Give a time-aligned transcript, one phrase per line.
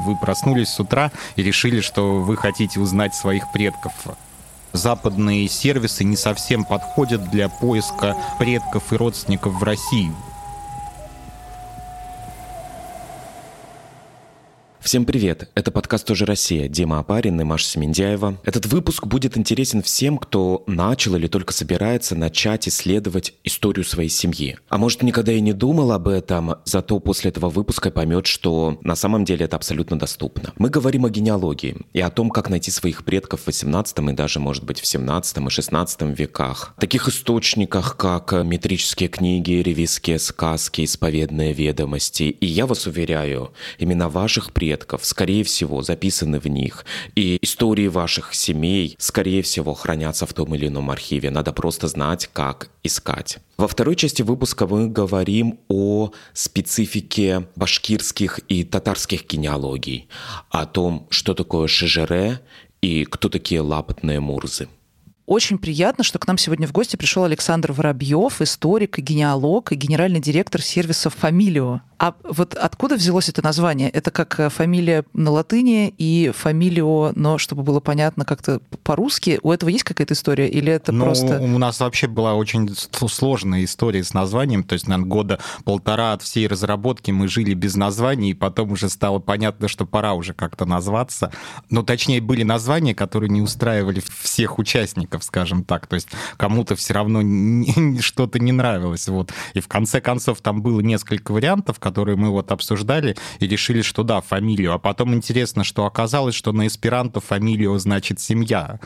[0.00, 3.92] Вы проснулись с утра и решили, что вы хотите узнать своих предков.
[4.72, 10.12] Западные сервисы не совсем подходят для поиска предков и родственников в России.
[14.90, 15.48] Всем привет!
[15.54, 16.66] Это подкаст «Тоже Россия».
[16.66, 18.40] Дима Апарин и Маша Семендяева.
[18.42, 24.58] Этот выпуск будет интересен всем, кто начал или только собирается начать исследовать историю своей семьи.
[24.68, 28.96] А может, никогда и не думал об этом, зато после этого выпуска поймет, что на
[28.96, 30.52] самом деле это абсолютно доступно.
[30.58, 34.40] Мы говорим о генеалогии и о том, как найти своих предков в 18 и даже,
[34.40, 36.74] может быть, в 17 и 16 веках.
[36.80, 42.24] Таких источниках, как метрические книги, ревизские сказки, исповедные ведомости.
[42.24, 46.84] И я вас уверяю, именно ваших предков предков, скорее всего, записаны в них.
[47.14, 51.30] И истории ваших семей, скорее всего, хранятся в том или ином архиве.
[51.30, 53.38] Надо просто знать, как искать.
[53.58, 60.08] Во второй части выпуска мы говорим о специфике башкирских и татарских генеалогий,
[60.50, 62.40] о том, что такое шежере
[62.80, 64.68] и кто такие лапотные мурзы.
[65.30, 69.76] Очень приятно, что к нам сегодня в гости пришел Александр Воробьев, историк и генеалог, и
[69.76, 71.82] генеральный директор сервиса «Фамилио».
[72.00, 73.90] А вот откуда взялось это название?
[73.90, 79.52] Это как э, фамилия на латыни и фамилио, но чтобы было понятно как-то по-русски, у
[79.52, 81.38] этого есть какая-то история или это ну, просто...
[81.38, 86.22] У нас вообще была очень сложная история с названием, то есть, наверное, года полтора от
[86.22, 90.64] всей разработки мы жили без названий, и потом уже стало понятно, что пора уже как-то
[90.64, 91.30] назваться.
[91.68, 96.94] Ну, точнее, были названия, которые не устраивали всех участников, скажем так, то есть кому-то все
[96.94, 97.20] равно
[98.00, 99.32] что-то не нравилось, вот.
[99.54, 104.02] И в конце концов там было несколько вариантов, которые мы вот обсуждали, и решили, что
[104.02, 104.72] да, фамилию.
[104.72, 108.80] А потом интересно, что оказалось, что на эсперанто фамилию значит семья.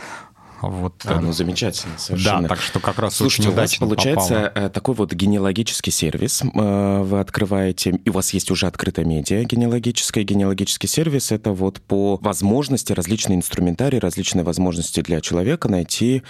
[0.68, 2.42] Вот, а, ну, замечательно, совершенно.
[2.42, 4.66] Да, так что как раз Слушайте, очень у вас получается попало.
[4.66, 9.44] Э, такой вот генеалогический сервис э, вы открываете, и у вас есть уже открытая медиа
[9.44, 10.24] генеалогическая.
[10.24, 16.22] Генеалогический сервис— это вот по возможности различные инструментарии, различные возможности для человека найти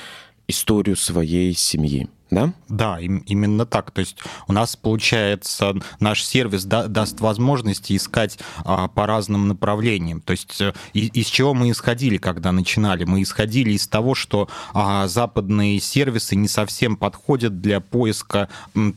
[0.48, 2.52] историю своей семьи да?
[2.68, 3.90] Да, им, именно так.
[3.90, 4.18] То есть
[4.48, 10.20] у нас, получается, наш сервис да, даст возможности искать а, по разным направлениям.
[10.20, 13.04] То есть э, и, из чего мы исходили, когда начинали?
[13.04, 18.48] Мы исходили из того, что а, западные сервисы не совсем подходят для поиска,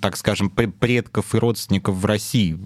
[0.01, 2.57] так скажем, предков и родственников в России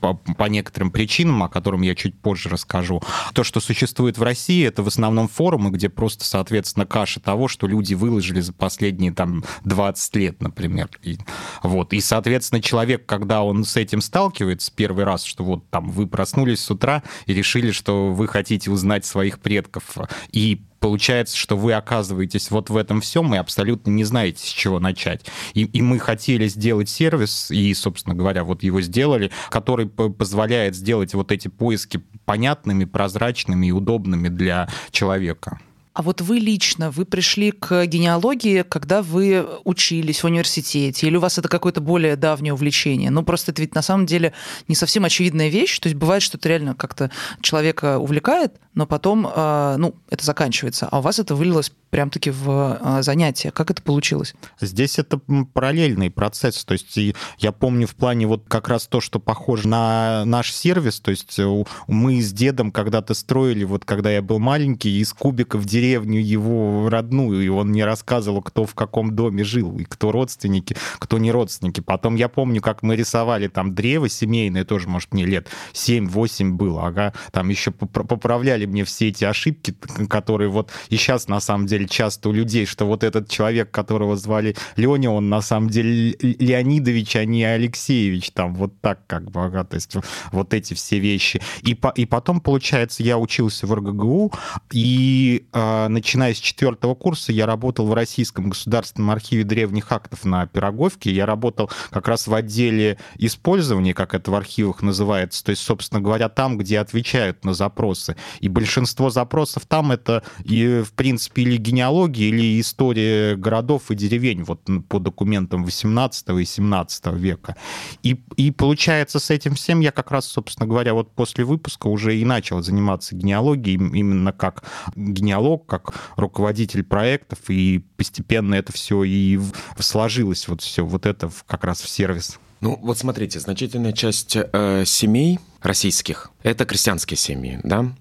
[0.00, 3.02] по, по некоторым причинам, о котором я чуть позже расскажу.
[3.34, 7.66] То, что существует в России, это в основном форумы, где просто, соответственно, каша того, что
[7.66, 10.88] люди выложили за последние там 20 15 лет, например.
[11.02, 11.18] И,
[11.62, 11.92] вот.
[11.92, 16.60] и, соответственно, человек, когда он с этим сталкивается первый раз, что вот там вы проснулись
[16.60, 19.96] с утра и решили, что вы хотите узнать своих предков,
[20.32, 24.80] и получается, что вы оказываетесь вот в этом всем и абсолютно не знаете, с чего
[24.80, 25.24] начать.
[25.54, 31.14] И, и мы хотели сделать сервис, и, собственно говоря, вот его сделали, который позволяет сделать
[31.14, 35.60] вот эти поиски понятными, прозрачными и удобными для человека.
[35.94, 41.20] А вот вы лично, вы пришли к генеалогии, когда вы учились в университете, или у
[41.20, 43.10] вас это какое-то более давнее увлечение?
[43.10, 44.32] Ну, просто это ведь на самом деле
[44.66, 45.78] не совсем очевидная вещь.
[45.78, 50.88] То есть бывает, что это реально как-то человека увлекает, но потом, а, ну, это заканчивается.
[50.90, 53.52] А у вас это вылилось прям-таки в а, занятия.
[53.52, 54.34] Как это получилось?
[54.60, 55.18] Здесь это
[55.52, 56.64] параллельный процесс.
[56.64, 56.98] То есть
[57.38, 60.98] я помню в плане вот как раз то, что похоже на наш сервис.
[60.98, 65.64] То есть э, мы с дедом когда-то строили, вот когда я был маленький, из кубиков
[65.84, 70.76] деревню его родную, и он мне рассказывал, кто в каком доме жил, и кто родственники,
[70.98, 71.80] кто не родственники.
[71.80, 76.86] Потом я помню, как мы рисовали там древо семейное, тоже, может, мне лет 7-8 было,
[76.86, 79.74] ага, там еще поправляли мне все эти ошибки,
[80.08, 84.16] которые вот и сейчас на самом деле часто у людей, что вот этот человек, которого
[84.16, 89.44] звали Леня, он на самом деле Леонидович, а не Алексеевич, там вот так как бы,
[89.44, 89.94] ага, то есть
[90.32, 91.42] вот эти все вещи.
[91.62, 94.32] И, по, и потом, получается, я учился в РГГУ,
[94.72, 100.46] и э, начиная с четвертого курса я работал в Российском государственном архиве древних актов на
[100.46, 105.62] Пироговке, я работал как раз в отделе использования, как это в архивах называется, то есть,
[105.62, 108.16] собственно говоря, там, где отвечают на запросы.
[108.40, 114.42] И большинство запросов там это, и, в принципе, или генеалогия, или история городов и деревень
[114.44, 117.56] вот по документам 18 и 17 века.
[118.02, 122.16] И, и получается, с этим всем я как раз, собственно говоря, вот после выпуска уже
[122.16, 124.64] и начал заниматься генеалогией, именно как
[124.96, 129.40] генеалог, как руководитель проектов, и постепенно это все и
[129.78, 132.38] сложилось, вот все, вот это как раз в сервис.
[132.60, 137.92] Ну, вот смотрите, значительная часть э, семей российских— это крестьянские семьи, да?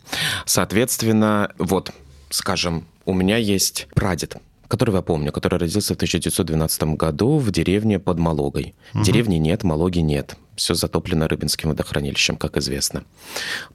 [0.46, 1.92] Соответственно, вот,
[2.30, 4.38] скажем, у меня есть прадед,
[4.70, 8.74] которого я помню, который родился в 1912 году в деревне под Малогой.
[8.94, 9.04] Угу.
[9.04, 10.38] Деревни нет, Малоги нет.
[10.56, 13.04] все затоплено Рыбинским водохранилищем, как известно.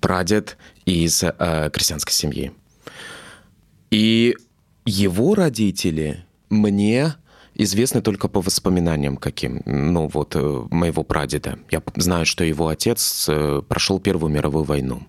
[0.01, 0.57] Прадед
[0.87, 2.53] из э, крестьянской семьи.
[3.91, 4.37] И
[4.85, 7.15] его родители мне
[7.55, 9.63] известны только по воспоминаниям каким.
[9.67, 11.59] Ну вот, э, моего прадеда.
[11.71, 15.03] Я знаю, что его отец э, прошел Первую мировую войну.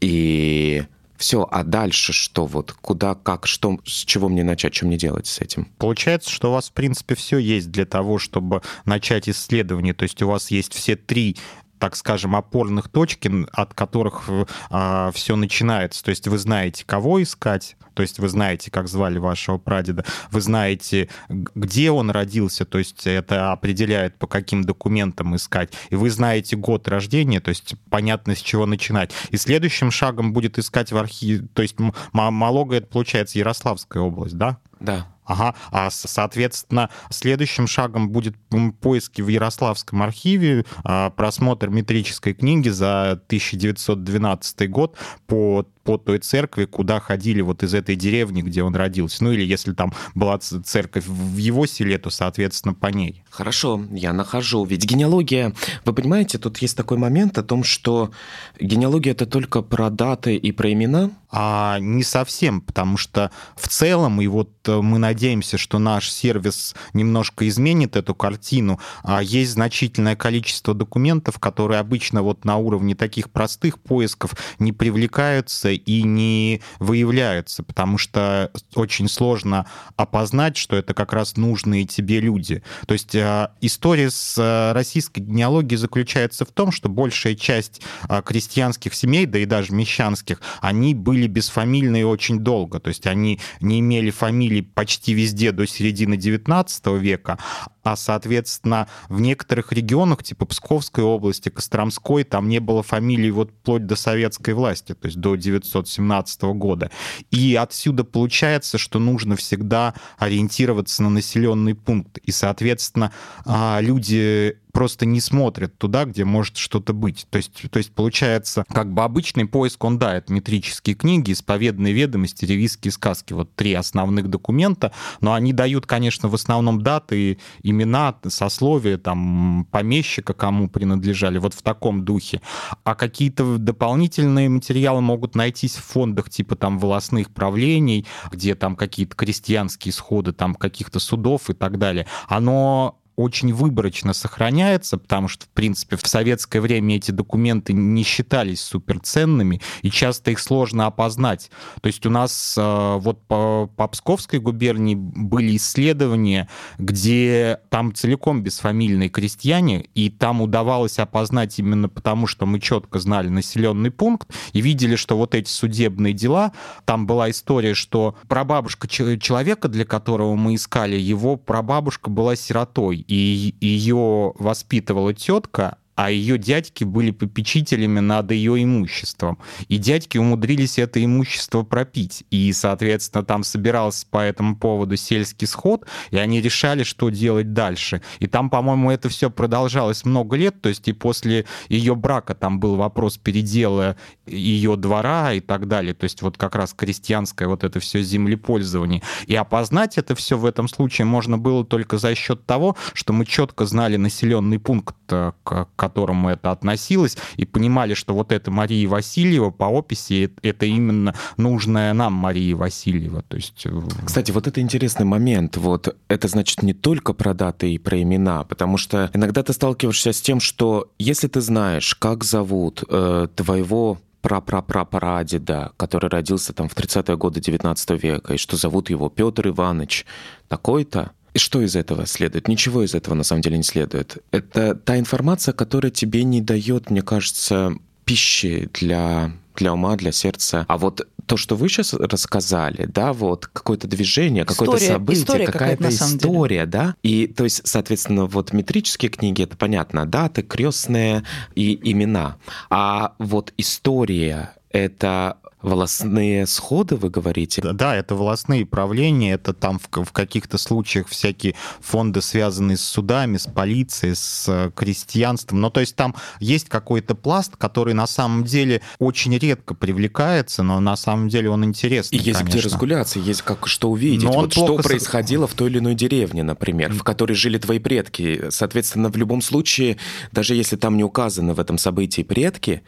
[0.00, 0.84] И
[1.16, 5.26] все, а дальше что вот, куда, как, что, с чего мне начать, что мне делать
[5.26, 5.68] с этим?
[5.78, 9.94] Получается, что у вас, в принципе, все есть для того, чтобы начать исследование.
[9.94, 11.36] То есть у вас есть все три
[11.78, 16.02] так скажем, опорных точки, от которых э, а, все начинается.
[16.04, 20.40] То есть вы знаете, кого искать, то есть вы знаете, как звали вашего прадеда, вы
[20.40, 26.56] знаете, где он родился, то есть это определяет, по каким документам искать, и вы знаете
[26.56, 29.12] год рождения, то есть понятно, с чего начинать.
[29.30, 31.76] И следующим шагом будет искать в архиве, то есть
[32.12, 34.58] Малога, это получается Ярославская область, да?
[34.80, 35.06] Да.
[35.24, 38.36] Ага, а соответственно следующим шагом будет
[38.80, 44.96] поиски в Ярославском архиве, а, просмотр метрической книги за 1912 год
[45.26, 49.22] по по той церкви, куда ходили вот из этой деревни, где он родился.
[49.22, 53.22] Ну или если там была церковь в его селе, то, соответственно, по ней.
[53.30, 54.64] Хорошо, я нахожу.
[54.64, 55.54] Ведь генеалогия,
[55.84, 58.10] вы понимаете, тут есть такой момент о том, что
[58.58, 64.20] генеалогия это только про даты и про имена, а не совсем, потому что в целом,
[64.20, 70.14] и вот э, мы надеемся, что наш сервис немножко изменит эту картину, а есть значительное
[70.14, 77.62] количество документов, которые обычно вот на уровне таких простых поисков не привлекаются и не выявляются,
[77.62, 79.66] потому что очень сложно
[79.96, 82.62] опознать, что это как раз нужные тебе люди.
[82.86, 87.80] То есть э, история с э, российской генеалогией заключается в том, что большая часть
[88.24, 93.80] крестьянских семей, да и даже мещанских, они были бесфамильные очень долго, то есть они не
[93.80, 97.38] имели фамилий почти везде до середины XIX века,
[97.84, 103.86] а, соответственно, в некоторых регионах, типа Псковской области, Костромской, там не было фамилий вот вплоть
[103.86, 106.90] до советской власти, то есть до 1917 года.
[107.30, 112.18] И отсюда получается, что нужно всегда ориентироваться на населенный пункт.
[112.18, 113.12] И, соответственно,
[113.44, 117.26] а, люди просто не смотрят туда, где может что-то быть.
[117.30, 121.94] То есть, то есть получается, как бы обычный поиск, он, да, это метрические книги, исповедные
[121.94, 123.32] ведомости, ревизские сказки.
[123.32, 130.34] Вот три основных документа, но они дают, конечно, в основном даты, имена, сословия, там, помещика,
[130.34, 132.42] кому принадлежали, вот в таком духе.
[132.82, 139.14] А какие-то дополнительные материалы могут найтись в фондах типа там волосных правлений, где там какие-то
[139.14, 142.08] крестьянские сходы, там каких-то судов и так далее.
[142.26, 148.60] Оно очень выборочно сохраняется, потому что, в принципе, в советское время эти документы не считались
[148.60, 151.50] суперценными, и часто их сложно опознать.
[151.80, 158.42] То есть у нас э, вот по, по Псковской губернии были исследования, где там целиком
[158.42, 164.60] бесфамильные крестьяне, и там удавалось опознать именно потому, что мы четко знали населенный пункт и
[164.60, 166.52] видели, что вот эти судебные дела,
[166.84, 173.54] там была история, что прабабушка человека, для которого мы искали, его прабабушка была сиротой, и
[173.60, 179.38] ее воспитывала тетка, а ее дядьки были попечителями над ее имуществом.
[179.68, 182.24] И дядьки умудрились это имущество пропить.
[182.30, 188.02] И, соответственно, там собирался по этому поводу сельский сход, и они решали, что делать дальше.
[188.18, 192.58] И там, по-моему, это все продолжалось много лет, то есть и после ее брака там
[192.58, 193.96] был вопрос передела
[194.26, 195.94] ее двора и так далее.
[195.94, 199.02] То есть вот как раз крестьянское вот это все землепользование.
[199.26, 203.26] И опознать это все в этом случае можно было только за счет того, что мы
[203.26, 208.88] четко знали населенный пункт, э, к которому это относилось, и понимали, что вот это Мария
[208.88, 213.22] Васильева по описи, это именно нужная нам Мария Васильева.
[213.22, 213.66] То есть...
[213.66, 215.56] Э, Кстати, вот это интересный момент.
[215.56, 220.12] Вот это значит не только про даты и про имена, потому что иногда ты сталкиваешься
[220.12, 226.74] с тем, что если ты знаешь, как зовут э, твоего прапрапрапрадеда, который родился там в
[226.74, 230.06] 30-е годы 19 века, и что зовут его Петр Иванович
[230.48, 232.48] такой-то, и что из этого следует?
[232.48, 234.18] Ничего из этого на самом деле не следует.
[234.30, 237.74] Это та информация, которая тебе не дает, мне кажется,
[238.04, 240.64] пищи для для ума, для сердца.
[240.68, 246.66] А вот то, что вы сейчас рассказали, да, вот какое-то движение, какое-то событие, какая-то история,
[246.66, 251.22] да, и то есть, соответственно, вот метрические книги, это понятно, даты, крестные
[251.54, 252.36] и имена,
[252.68, 257.62] а вот история это Волосные сходы, вы говорите?
[257.62, 263.38] Да, это волосные правления, это там в, в каких-то случаях всякие фонды, связанные с судами,
[263.38, 265.60] с полицией, с э, крестьянством.
[265.62, 270.80] Ну, то есть там есть какой-то пласт, который на самом деле очень редко привлекается, но
[270.80, 272.58] на самом деле он интересный, И есть конечно.
[272.58, 274.22] где разгуляться, есть как что увидеть.
[274.24, 277.32] Но он вот что плохо с- происходило в той или иной деревне, например, в которой
[277.32, 278.44] жили твои предки.
[278.50, 279.96] Соответственно, в любом случае,
[280.30, 282.82] даже если там не указаны в этом событии предки,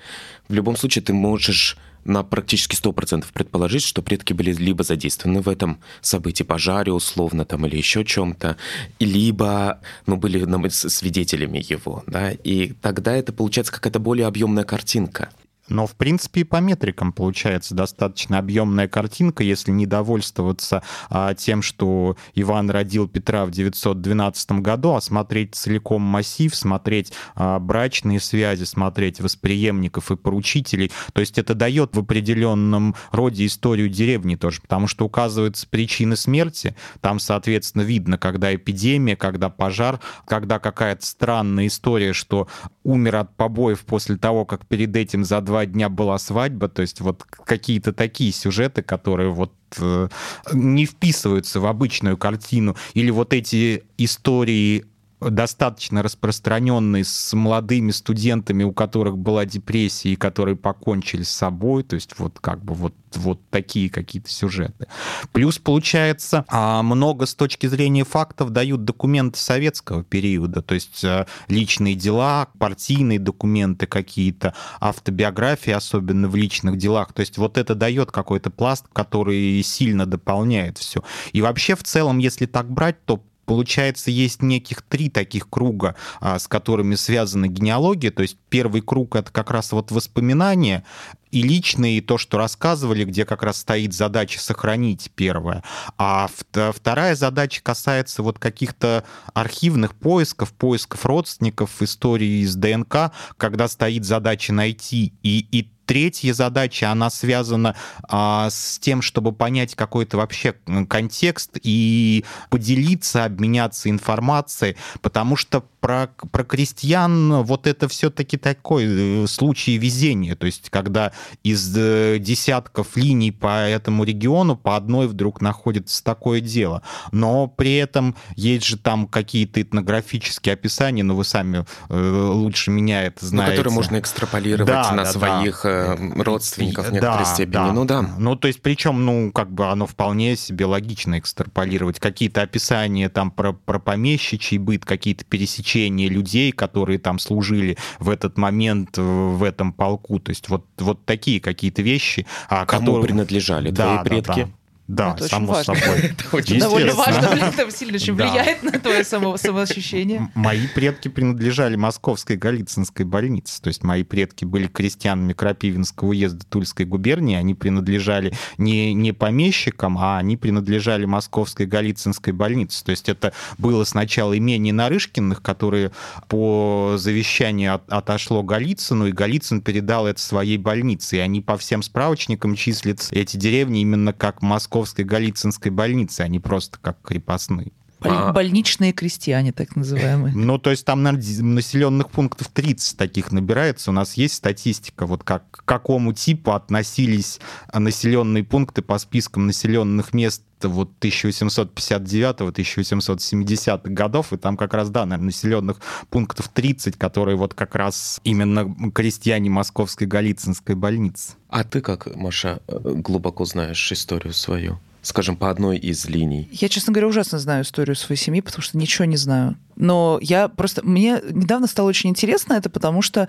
[0.48, 5.48] в любом случае ты можешь на практически 100% предположить, что предки были либо задействованы в
[5.48, 8.56] этом событии, пожаре условно там или еще чем-то,
[9.00, 15.30] либо ну, были ну, свидетелями его, да, и тогда это получается какая-то более объемная картинка.
[15.68, 21.62] Но, в принципе, и по метрикам получается достаточно объемная картинка, если не довольствоваться а, тем,
[21.62, 28.64] что Иван родил Петра в 912 году, а смотреть целиком массив, смотреть а, брачные связи,
[28.64, 30.92] смотреть восприемников и поручителей.
[31.12, 36.76] То есть это дает в определенном роде историю деревни тоже, потому что указываются причины смерти,
[37.00, 42.48] там, соответственно, видно, когда эпидемия, когда пожар, когда какая-то странная история, что
[42.84, 47.00] умер от побоев после того, как перед этим за два дня была свадьба, то есть
[47.00, 50.08] вот какие-то такие сюжеты, которые вот э,
[50.52, 54.84] не вписываются в обычную картину, или вот эти истории
[55.20, 61.94] достаточно распространенные с молодыми студентами, у которых была депрессия и которые покончили с собой, то
[61.94, 64.86] есть вот как бы вот, вот такие какие-то сюжеты.
[65.32, 71.26] Плюс, получается, а, много с точки зрения фактов дают документы советского периода, то есть а,
[71.48, 77.14] личные дела, партийные документы какие-то, автобиографии, особенно в личных делах.
[77.14, 81.02] То есть вот это дает какой-то пласт, который сильно дополняет все.
[81.32, 86.38] И вообще, в целом, если так брать, то Получается, есть неких три таких круга, а,
[86.38, 88.10] с которыми связана генеалогия.
[88.10, 90.84] То есть первый круг— это как раз вот воспоминания,
[91.30, 95.62] и личные, и то, что рассказывали, где как раз стоит задача сохранить первое.
[95.98, 103.68] А вт- вторая задача касается вот каких-то архивных поисков, поисков родственников, истории из ДНК, когда
[103.68, 105.12] стоит задача найти.
[105.22, 107.76] И, и третья задача, она связана
[108.08, 110.54] а, с тем, чтобы понять какой-то вообще
[110.88, 119.26] контекст и поделиться, обменяться информацией, потому что про, про крестьян вот это все-таки такой э,
[119.28, 121.12] случай везения, то есть когда
[121.44, 126.82] из э, десятков линий по этому региону по одной вдруг находится такое дело.
[127.12, 133.04] Но при этом есть же там какие-то этнографические описания, но вы сами э, лучше меня
[133.04, 133.56] это Ну, знаете.
[133.56, 135.75] которые можно экстраполировать Да, на да, своих да.
[135.76, 137.70] Э, родственников в Да, некоторой степени.
[137.72, 138.02] Ну да.
[138.18, 141.98] Ну, то есть, причем, ну, как бы оно вполне себе логично экстраполировать.
[142.00, 148.38] Какие-то описания там про, про помещичий быт, какие-то пересечения людей, которые там служили в этот
[148.38, 150.18] момент в этом полку.
[150.18, 152.26] То есть вот, вот такие какие-то вещи.
[152.48, 154.40] а Кому которые- принадлежали Да, твои да, предки?
[154.42, 154.46] да.
[154.46, 154.50] Да,
[154.88, 155.74] Ну, это очень само важно.
[155.74, 155.98] собой.
[156.18, 158.28] Это очень Довольно важно, это сильно очень Да.
[158.30, 160.30] влияет на твое само, самоощущение.
[160.34, 163.60] Мои предки принадлежали Московской Голицынской больнице.
[163.60, 167.36] То есть мои предки были крестьянами Крапивинского уезда Тульской губернии.
[167.36, 172.84] Они принадлежали не, не помещикам, а они принадлежали Московской Голицынской больнице.
[172.84, 175.90] То есть это было сначала имение Нарышкиных, которое
[176.28, 181.16] по завещанию от- отошло Голицыну, и Голицын передал это своей больнице.
[181.16, 184.42] И они по всем справочникам числятся, эти деревни, именно как
[184.76, 187.72] Московской Голицынской больницы, а не просто как крепостные.
[188.06, 188.32] Боль- А.
[188.32, 190.34] Больничные крестьяне, так называемые.
[190.34, 193.90] Ну, то есть там, населенных пунктов 30 таких набирается.
[193.90, 199.46] У нас есть статистика, вот как, к какому типу относились а, населенные пункты по спискам
[199.46, 205.78] населенных мест вот 1859-1870 годов, и там как раз, да, наверное, населенных
[206.10, 211.32] пунктов 30, которые вот как раз именно крестьяне Московской Голицынской больницы.
[211.48, 214.78] А ты как, Маша, э, глубоко знаешь историю свою?
[215.06, 216.48] Скажем, по одной из линий.
[216.50, 219.56] Я, честно говоря, ужасно знаю историю своей семьи, потому что ничего не знаю.
[219.76, 220.84] Но я просто...
[220.84, 223.28] Мне недавно стало очень интересно это, потому что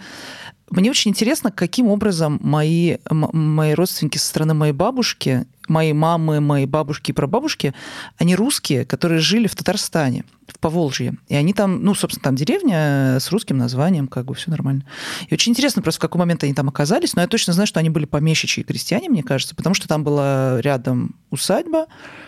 [0.69, 6.65] мне очень интересно, каким образом мои, мои родственники со стороны моей бабушки, мои мамы, мои
[6.65, 7.74] бабушки и прабабушки,
[8.17, 11.15] они русские, которые жили в Татарстане, в Поволжье.
[11.27, 14.86] И они там, ну, собственно, там деревня с русским названием, как бы все нормально.
[15.29, 17.79] И очень интересно просто, в какой момент они там оказались, но я точно знаю, что
[17.79, 21.88] они были помещичьи крестьяне, мне кажется, потому что там была рядом усадьба,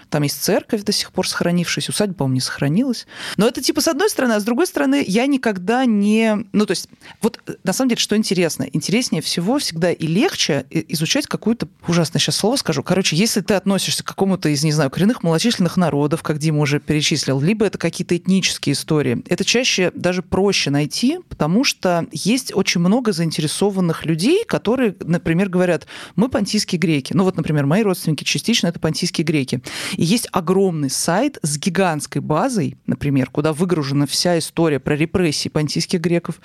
[0.10, 3.08] там есть церковь до сих пор сохранившаяся, усадьба, по-моему, не сохранилась.
[3.38, 6.46] Но это типа с одной стороны, а с другой стороны, я никогда не...
[6.52, 6.90] Ну, то есть,
[7.22, 8.68] вот э, на самом деле, что интересно?
[8.72, 11.68] Интереснее всего всегда и легче э, изучать какую-то...
[11.88, 12.84] Ужасное сейчас слово скажу.
[12.84, 16.80] Короче, если ты относишься к какому-то из, не знаю, коренных малочисленных народов, как Дима уже
[16.80, 22.82] перечислил, либо это какие-то этнические истории, это чаще даже проще найти, потому что есть очень
[22.82, 27.14] много заинтересованных людей, которые, например, говорят, мы понтийские греки.
[27.14, 29.62] Ну вот, например, мои родственники частично это понтийские греки.
[30.00, 36.00] И есть огромный сайт с гигантской базой, например, куда выгружена вся история про репрессии понтийских
[36.00, 36.40] греков,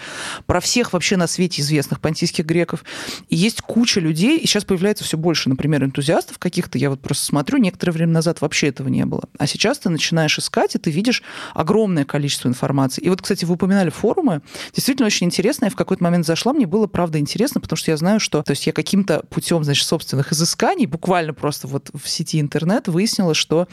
[0.46, 2.82] про всех вообще на свете известных понтийских греков.
[3.28, 6.78] И есть куча людей, и сейчас появляется все больше, например, энтузиастов каких-то.
[6.78, 9.22] Я вот просто смотрю, некоторое время назад вообще этого не было.
[9.38, 11.22] А сейчас ты начинаешь искать, и ты видишь
[11.54, 13.02] огромное количество информации.
[13.02, 14.42] И вот, кстати, вы упоминали форумы.
[14.72, 15.66] Действительно очень интересно.
[15.66, 18.42] Я в какой-то момент зашла, мне было, правда, интересно, потому что я знаю, что...
[18.42, 23.32] То есть я каким-то путем, значит, собственных изысканий, буквально просто вот в сети интернет выяснила,
[23.44, 23.68] что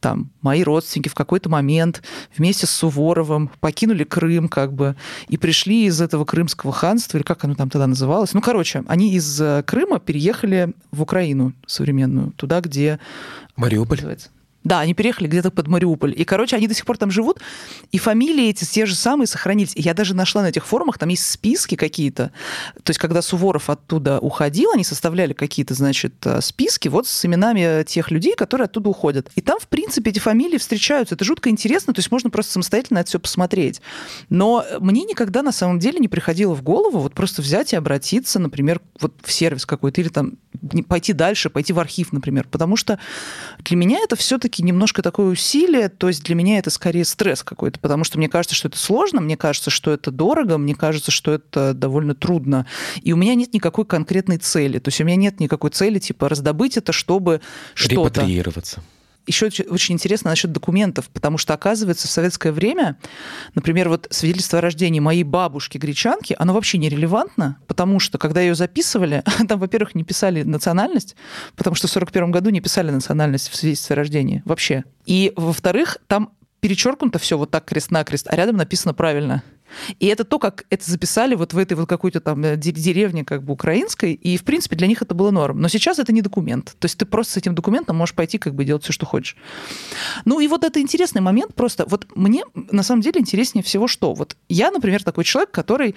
[0.00, 2.02] там мои родственники в какой-то момент
[2.36, 4.96] вместе с Суворовым покинули Крым как бы
[5.28, 8.34] и пришли из этого крымского ханства, или как оно там тогда называлось.
[8.34, 12.98] Ну, короче, они из э, Крыма переехали в Украину современную, туда, где...
[13.54, 14.00] Мариуполь?
[14.64, 16.14] Да, они переехали где-то под Мариуполь.
[16.16, 17.40] И, короче, они до сих пор там живут,
[17.90, 19.72] и фамилии эти те же самые сохранились.
[19.74, 22.30] Я даже нашла на этих форумах, там есть списки какие-то.
[22.82, 27.82] То есть, когда Суворов оттуда уходил, они составляли какие-то, значит, э, списки вот с именами
[27.84, 29.30] тех людей, которые оттуда уходят.
[29.34, 31.14] И там, в принципе, эти фамилии встречаются.
[31.14, 33.80] Это жутко интересно, то есть можно просто самостоятельно это все посмотреть.
[34.28, 38.38] Но мне никогда на самом деле не приходило в голову вот просто взять и обратиться,
[38.38, 40.34] например, вот в сервис какой-то, или там
[40.88, 42.46] пойти дальше, пойти в архив, например.
[42.50, 42.98] Потому что
[43.64, 47.42] для меня это все-таки все-таки немножко такое усилие, то есть для меня это скорее стресс
[47.42, 51.10] какой-то, потому что мне кажется, что это сложно, мне кажется, что это дорого, мне кажется,
[51.10, 52.66] что это довольно трудно.
[53.02, 54.78] И у меня нет никакой конкретной цели.
[54.78, 57.40] То есть у меня нет никакой цели, типа, раздобыть это, чтобы
[57.74, 58.20] что-то...
[58.20, 58.82] Репатриироваться
[59.26, 62.98] еще очень интересно насчет документов, потому что, оказывается, в советское время,
[63.54, 69.22] например, вот свидетельство о рождении моей бабушки-гречанки, оно вообще нерелевантно, потому что, когда ее записывали,
[69.48, 71.16] там, во-первых, не писали национальность,
[71.56, 74.84] потому что в 41 году не писали национальность в свидетельстве о рождении вообще.
[75.06, 79.42] И, во-вторых, там перечеркнуто все вот так крест-накрест, а рядом написано правильно.
[79.98, 83.42] И это то, как это записали вот в этой вот какой-то там э, деревне как
[83.42, 85.60] бы украинской, и, в принципе, для них это было норм.
[85.60, 86.74] Но сейчас это не документ.
[86.78, 89.36] То есть ты просто с этим документом можешь пойти как бы делать все, что хочешь.
[90.24, 91.84] Ну и вот это интересный момент просто.
[91.86, 94.14] Вот мне на самом деле интереснее всего что?
[94.14, 95.94] Вот я, например, такой человек, который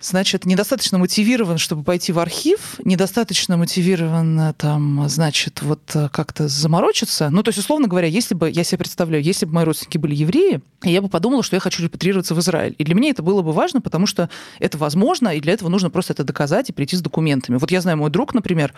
[0.00, 6.48] значит, недостаточно мотивирован, чтобы пойти в архив, недостаточно мотивирован, э, там, значит, вот э, как-то
[6.48, 7.30] заморочиться.
[7.30, 10.14] Ну, то есть, условно говоря, если бы, я себе представляю, если бы мои родственники были
[10.14, 12.74] евреи, я бы подумала, что я хочу репатрироваться в Израиль.
[12.78, 15.90] И для меня это было бы важно, потому что это возможно, и для этого нужно
[15.90, 17.56] просто это доказать и прийти с документами.
[17.56, 18.72] Вот я знаю, мой друг, например,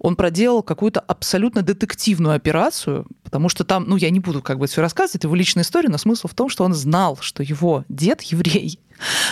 [0.00, 4.66] он проделал какую-то абсолютно детективную операцию, потому что там, ну, я не буду как бы
[4.66, 7.84] все рассказывать, это его личная история, но смысл в том, что он знал, что его
[7.88, 8.80] дед еврей,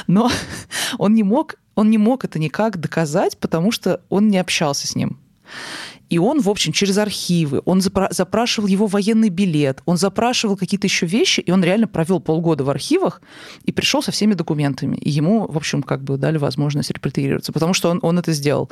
[0.07, 0.31] но
[0.99, 4.95] он не мог, он не мог это никак доказать, потому что он не общался с
[4.95, 5.19] ним.
[6.13, 11.07] И он, в общем, через архивы, он запрашивал его военный билет, он запрашивал какие-то еще
[11.07, 13.23] вещи, и он реально провел полгода в архивах
[13.65, 14.97] и пришел со всеми документами.
[14.97, 18.71] И ему, в общем, как бы дали возможность репатриироваться, потому что он, он это сделал.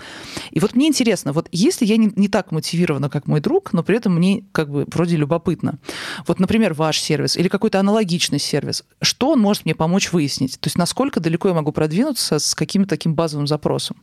[0.51, 3.83] И вот мне интересно, вот если я не, не так мотивирована, как мой друг, но
[3.83, 5.79] при этом мне как бы вроде любопытно.
[6.27, 10.61] Вот, например, ваш сервис или какой-то аналогичный сервис, что он может мне помочь выяснить?
[10.61, 13.97] То есть насколько далеко я могу продвинуться с каким-то таким базовым запросом?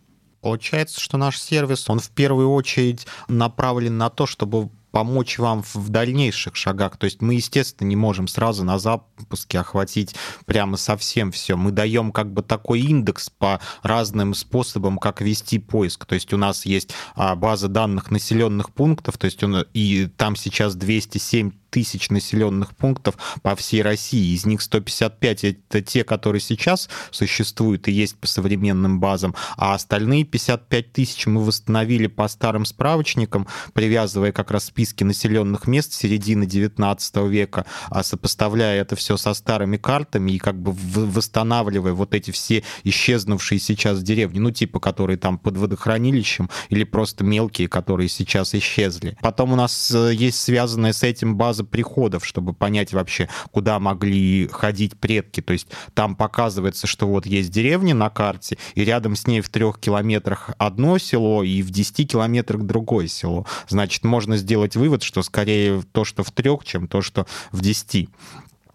[0.47, 5.89] Получается, что наш сервис, он в первую очередь направлен на то, чтобы помочь вам в
[5.89, 6.95] дальнейших шагах.
[6.95, 11.57] То есть мы, естественно, не можем сразу на запуске охватить прямо совсем все.
[11.57, 16.05] Мы даем как бы такой индекс по разным способам, как вести поиск.
[16.05, 20.37] То есть у нас есть а, база данных населенных пунктов, то есть он, и там
[20.37, 24.33] сейчас 207 тысяч населенных пунктов по всей России.
[24.33, 30.25] Из них 155 это те, которые сейчас существуют и есть по современным базам, а остальные
[30.25, 37.15] 55 тысяч мы восстановили по старым справочникам, привязывая как раз списки населенных мест середины 19
[37.27, 42.63] века, а сопоставляя это все со старыми картами и как бы восстанавливая вот эти все
[42.83, 49.17] исчезнувшие сейчас деревни, ну типа, которые там под водохранилищем или просто мелкие, которые сейчас исчезли.
[49.21, 53.79] Потом у нас э, есть связанная с этим база база приходов, чтобы понять вообще, куда
[53.79, 55.41] могли ходить предки.
[55.41, 59.49] То есть там показывается, что вот есть деревня на карте, и рядом с ней в
[59.49, 63.45] трех километрах одно село, и в 10 километрах другое село.
[63.67, 68.09] Значит, можно сделать вывод, что скорее то, что в трех, чем то, что в 10.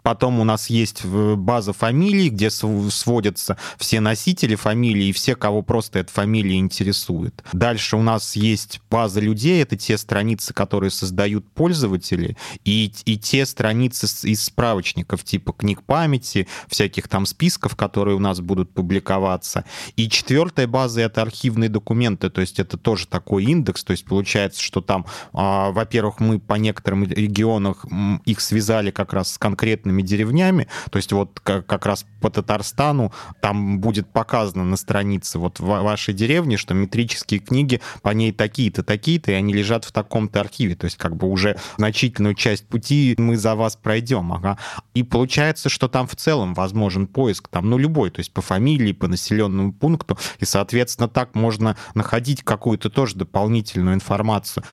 [0.03, 5.61] Потом у нас есть э, база фамилий, где сводятся все носители фамилии и все, кого
[5.61, 7.43] просто эта фамилия интересует.
[7.53, 13.45] Дальше у нас есть база людей, это те страницы, которые создают пользователи, и, и те
[13.45, 19.63] страницы из справочников, типа книг памяти, всяких там списков, которые у нас будут публиковаться.
[19.95, 24.61] И четвертая база— это архивные документы, то есть это тоже такой индекс, то есть получается,
[24.61, 30.01] что там, а, во-первых, мы по некоторым регионам их связали как раз с конкретными отдельными
[30.01, 30.67] деревнями.
[30.89, 35.65] То есть вот как, как раз по Татарстану там будет показано на странице вот в
[35.65, 40.75] вашей деревне, что метрические книги по ней такие-то, такие-то, и они лежат в таком-то архиве.
[40.75, 44.31] То есть как бы уже значительную часть пути мы за вас пройдем.
[44.33, 44.57] Ага.
[44.93, 48.93] И получается, что там в целом возможен поиск, там, ну, любой, то есть по фамилии,
[48.93, 54.63] по населенному пункту, и, соответственно, так можно находить какую-то тоже дополнительную информацию.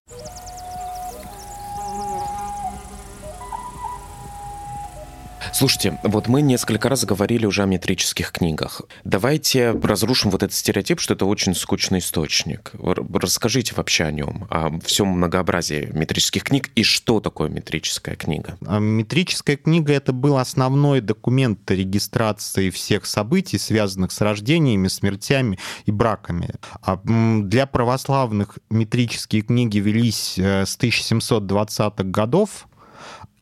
[5.52, 8.82] Слушайте, вот мы несколько раз говорили уже о метрических книгах.
[9.04, 12.72] Давайте разрушим вот этот стереотип, что это очень скучный источник.
[12.74, 18.58] Расскажите вообще о нем, о всем многообразии метрических книг и что такое метрическая книга.
[18.66, 25.90] А метрическая книга— это был основной документ регистрации всех событий, связанных с рождениями, смертями и
[25.90, 26.54] браками.
[26.82, 32.66] А для православных метрические книги велись э, с 1720-х годов,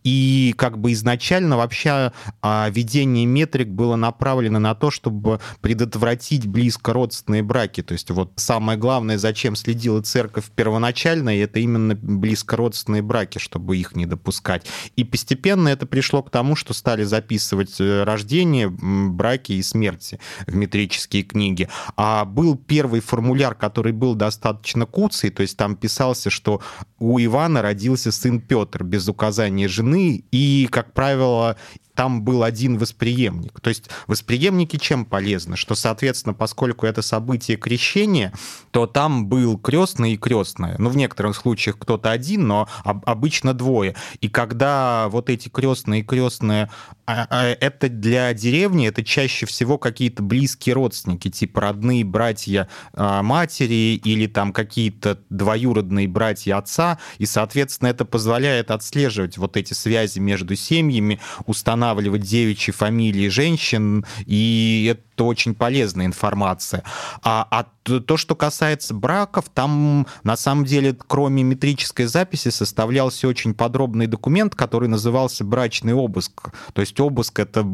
[0.09, 7.42] и как бы изначально вообще а, ведение метрик было направлено на то, чтобы предотвратить близкородственные
[7.42, 7.83] браки.
[7.83, 13.94] То есть вот самое главное, зачем следила церковь первоначально, это именно близкородственные браки, чтобы их
[13.94, 14.66] не допускать.
[14.97, 20.55] И постепенно это пришло к тому, что стали записывать э, рождение, браки и смерти в
[20.55, 21.68] метрические книги.
[21.97, 26.62] А был первый формуляр, который был достаточно куцый, то есть там писался, что
[26.99, 31.57] у Ивана родился сын Петр без указания жены, и, как правило,
[31.99, 33.59] там был один восприемник.
[33.59, 35.57] То есть восприемники чем полезны?
[35.57, 38.33] Что, соответственно, поскольку это событие крещения,
[38.71, 40.77] то там был крестный и крестная.
[40.79, 43.97] Ну, в некоторых случаях кто-то один, но обычно двое.
[44.21, 46.71] И когда вот эти крестные и крестные,
[47.05, 53.25] а, а, это для деревни, это чаще всего какие-то близкие родственники, типа родные братья а,
[53.25, 60.21] матери или там какие-то двоюродные братья отца, и, соответственно, это позволяет отслеживать вот эти связи
[60.21, 66.85] между семьями, устанавливать устанавливать девичьи фамилии женщин, и это очень полезная информация.
[67.22, 67.66] А, а
[68.00, 74.54] то, что касается браков, там на самом деле, кроме метрической записи, составлялся очень подробный документ,
[74.54, 76.50] который назывался брачный обыск.
[76.72, 77.66] То есть обыск это,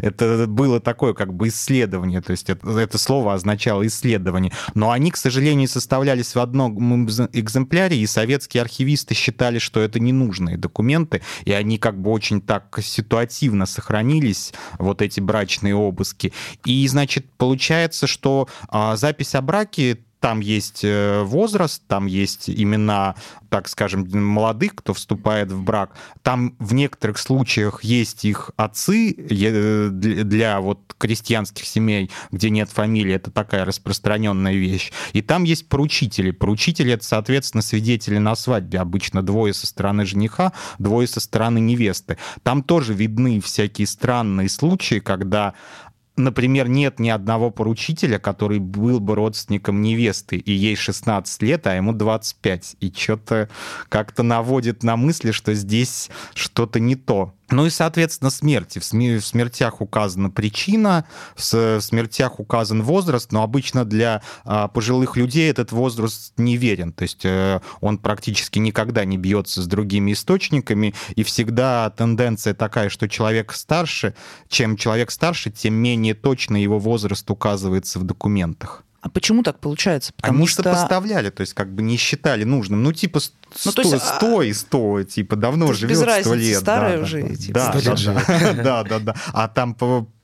[0.00, 4.52] это было такое как бы исследование, то есть это, это слово означало исследование.
[4.74, 10.56] Но они, к сожалению, составлялись в одном экземпляре, и советские архивисты считали, что это ненужные
[10.56, 16.32] документы, и они как бы очень так ситуативно сохранились, вот эти брачные обыски.
[16.64, 23.14] И, значит, получается, что а, запись о браке там есть э, возраст, там есть имена,
[23.50, 25.94] так скажем, молодых, кто вступает в брак.
[26.22, 33.14] Там в некоторых случаях есть их отцы для вот крестьянских семей, где нет фамилии.
[33.14, 34.92] Это такая распространенная вещь.
[35.12, 36.30] И там есть поручители.
[36.30, 38.80] Поручители— это, соответственно, свидетели на свадьбе.
[38.80, 42.16] Обычно двое со стороны жениха, двое со стороны невесты.
[42.42, 45.52] Там тоже видны всякие странные случаи, когда
[46.16, 51.74] например, нет ни одного поручителя, который был бы родственником невесты, и ей 16 лет, а
[51.74, 52.76] ему 25.
[52.80, 53.48] И что-то
[53.88, 57.34] как-то наводит на мысли, что здесь что-то не то.
[57.50, 58.78] Ну и, соответственно, смерти.
[58.78, 61.04] В смертях указана причина,
[61.36, 66.92] в смертях указан возраст, но обычно для а, пожилых людей этот возраст неверен.
[66.92, 72.88] То есть э, он практически никогда не бьется с другими источниками, и всегда тенденция такая,
[72.88, 74.14] что человек старше,
[74.48, 78.84] чем человек старше, тем менее точно его возраст указывается в документах.
[79.04, 80.14] А почему так получается?
[80.16, 80.62] Потому Они что...
[80.62, 82.82] сопоставляли, то есть как бы не считали нужным.
[82.82, 83.34] Ну, типа, 100,
[83.66, 86.58] ну, то есть, 100 а, и 100, типа, давно живет, 100 лет.
[86.58, 87.22] старая да, уже.
[87.22, 87.54] Да, типа.
[87.54, 89.14] да, да, да, да, да, да.
[89.34, 89.74] А там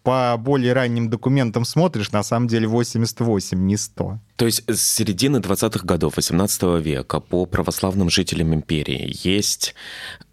[0.02, 4.18] по, более ранним документам смотришь, на самом деле 88, не 100.
[4.36, 9.74] То есть с середины 20-х годов 18 века по православным жителям империи есть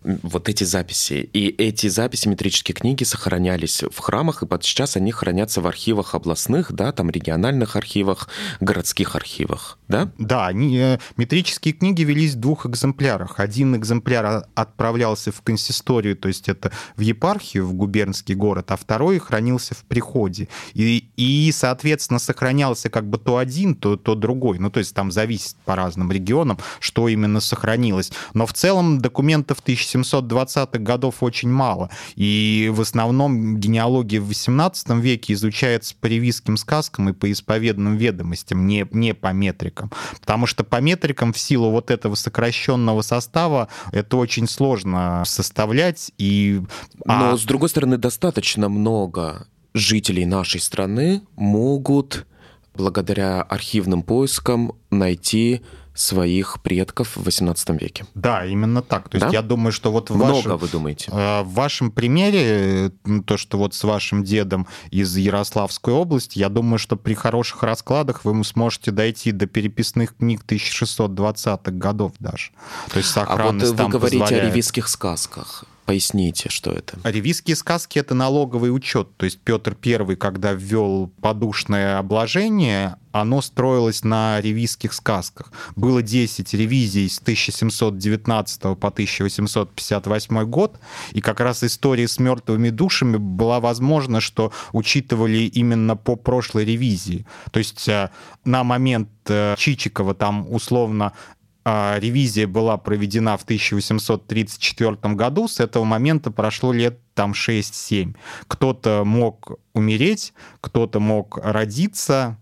[0.07, 1.29] вот эти записи.
[1.33, 6.15] И эти записи, метрические книги сохранялись в храмах, и под сейчас они хранятся в архивах
[6.15, 8.29] областных, да, там региональных архивах,
[8.61, 10.11] городских архивах, да?
[10.17, 13.39] Да, они, э, метрические книги велись в двух экземплярах.
[13.39, 19.19] Один экземпляр отправлялся в консисторию, то есть это в епархию, в губернский город, а второй
[19.57, 20.47] хранился в приходе.
[20.73, 24.59] И, и соответственно, сохранялся как бы то один, то, то другой.
[24.59, 28.11] Ну, то есть там зависит по разным регионам, что именно сохранилось.
[28.33, 31.89] Но в целом документов 1700 1720-х годов очень мало.
[32.15, 38.67] И в основном генеалогия в XVIII веке изучается по ревизским сказкам и по исповедным ведомостям,
[38.67, 39.91] не, не по метрикам.
[40.19, 46.11] Потому что по метрикам в силу вот этого сокращенного состава это очень сложно составлять.
[46.17, 46.61] И...
[47.05, 47.37] Но, а...
[47.37, 49.46] с другой стороны, достаточно много
[49.77, 52.25] жителей нашей страны могут
[52.75, 55.61] благодаря архивным поискам найти
[55.97, 58.05] своих предков в XVIII веке.
[58.13, 59.09] Да, именно так.
[59.09, 59.33] То есть Да?
[59.33, 61.11] я думаю, что вот в Много, вашем, вы думаете?
[61.11, 66.49] э, в вашем примере, э, то, что вот с вашим дедом из Ярославской области, я
[66.49, 72.51] думаю, что при хороших раскладах вы сможете дойти до переписных книг 1620-х годов даже.
[72.91, 74.51] То есть А вот сохранность вы говорите о позволяет.
[74.53, 75.65] ревизских сказках.
[75.85, 76.99] Поясните, что это.
[77.03, 79.15] А Ревизские сказки— это налоговый учет.
[79.15, 85.51] То есть Петр I, когда ввел подушное обложение, оно строилось на ревизских сказках.
[85.75, 90.79] Было 10 ревизий с 1719 по 1858 год,
[91.11, 97.25] и как раз история с мертвыми душами была возможна, что учитывали именно по прошлой ревизии.
[97.51, 98.09] То есть э,
[98.45, 101.13] на момент э, Чичикова там условно
[101.69, 108.15] а, ревизия была проведена в 1834 году, с этого момента прошло лет там 6-7.
[108.47, 112.37] Кто-то мог умереть, кто-то мог родиться,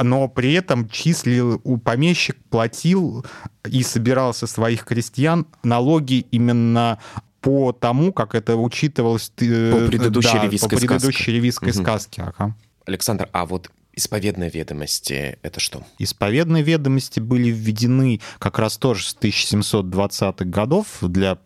[0.00, 3.24] но при этом числил, у помещик платил
[3.66, 6.98] и собирал со своих крестьян налоги именно
[7.40, 9.32] по тому, как это учитывалось...
[9.38, 11.32] э, По предыдущей да, ревизской по предыдущей сказке.
[11.32, 12.22] ревизской сказке.
[12.22, 12.54] ага.
[12.86, 15.82] Александр, а вот исповедные ведомости это что?
[15.98, 21.36] Исповедные ведомости были введены как раз тоже с 1720-х годов для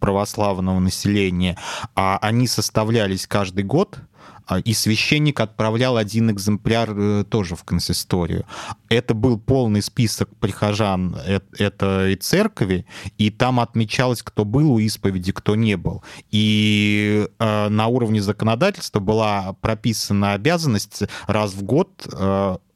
[0.00, 1.56] православного населения,
[1.94, 3.98] а они составлялись каждый год,
[4.58, 8.44] и священник отправлял один экземпляр э, тоже в консисторию.
[8.88, 12.86] Это был полный список прихожан э- этой церкви,
[13.18, 16.02] и там отмечалось, кто был у исповеди, кто не был.
[16.30, 22.06] И э, на уровне законодательства была прописана обязанность раз в год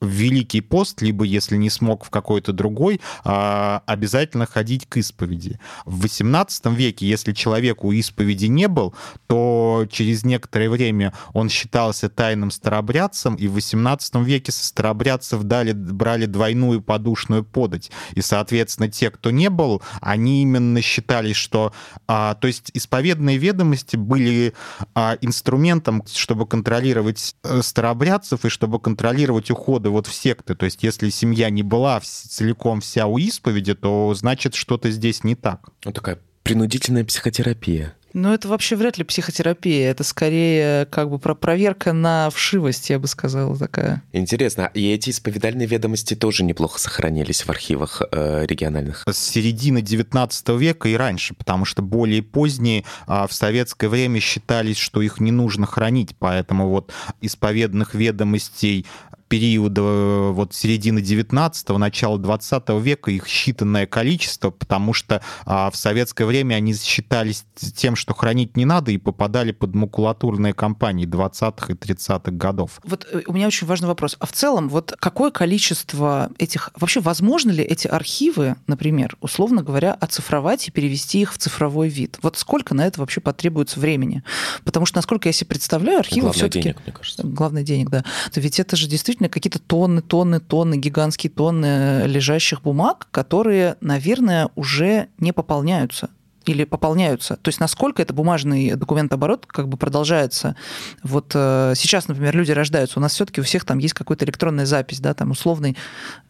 [0.00, 5.58] в Великий пост, либо, если не смог в какой-то другой, а, обязательно ходить к исповеди.
[5.84, 8.94] В XVIII веке, если человек у исповеди не был,
[9.26, 15.72] то через некоторое время он считался тайным старобрядцем, и в XVIII веке со старобрядцев дали,
[15.72, 17.90] брали двойную подушную подать.
[18.14, 21.72] И, соответственно, те, кто не был, они именно считали, что...
[22.06, 24.54] а, то есть исповедные ведомости были
[24.94, 30.54] а, инструментом, чтобы контролировать э, старобрядцев и чтобы контролировать уходы вот в секты.
[30.54, 35.34] То есть если семья не была целиком вся у исповеди, то значит что-то здесь не
[35.34, 35.70] так.
[35.84, 37.96] Ну, такая принудительная психотерапия.
[38.16, 39.90] Ну, это вообще вряд ли психотерапия.
[39.90, 44.02] Это скорее как бы про проверка на вшивость, я бы сказала, такая.
[44.12, 49.04] Интересно, и эти исповедальные ведомости тоже неплохо сохранились в архивах э, региональных.
[49.06, 54.78] С середины 19 века и раньше, потому что более поздние а, в советское время считались,
[54.78, 58.86] что их не нужно хранить, поэтому вот исповедных ведомостей
[59.28, 65.76] периода э, вот середины 19-го, начала 20 века их считанное количество, потому что а, в
[65.76, 71.72] советское время они считались тем, что хранить не надо, и попадали под макулатурные кампании 20-х
[71.72, 72.80] и 30-х годов.
[72.84, 74.16] Вот э, у меня очень важный вопрос.
[74.18, 76.70] А в целом, вот какое количество этих...
[76.76, 82.18] Вообще, возможно ли эти архивы, например, условно говоря, оцифровать и перевести их в цифровой вид?
[82.22, 84.22] Вот сколько на это вообще потребуется времени?
[84.64, 86.62] Потому что, насколько я себе представляю, архивы Главное все-таки...
[86.62, 87.22] денег, мне кажется.
[87.24, 88.04] Главное денег, да.
[88.32, 94.50] То ведь это же действительно какие-то тонны, тонны, тонны, гигантские тонны лежащих бумаг, которые, наверное,
[94.54, 96.10] уже не пополняются
[96.46, 97.36] или пополняются.
[97.36, 100.56] То есть насколько это бумажный документооборот как бы продолжается.
[101.02, 104.66] Вот э, сейчас, например, люди рождаются, у нас все-таки у всех там есть какая-то электронная
[104.66, 105.76] запись, да, там условный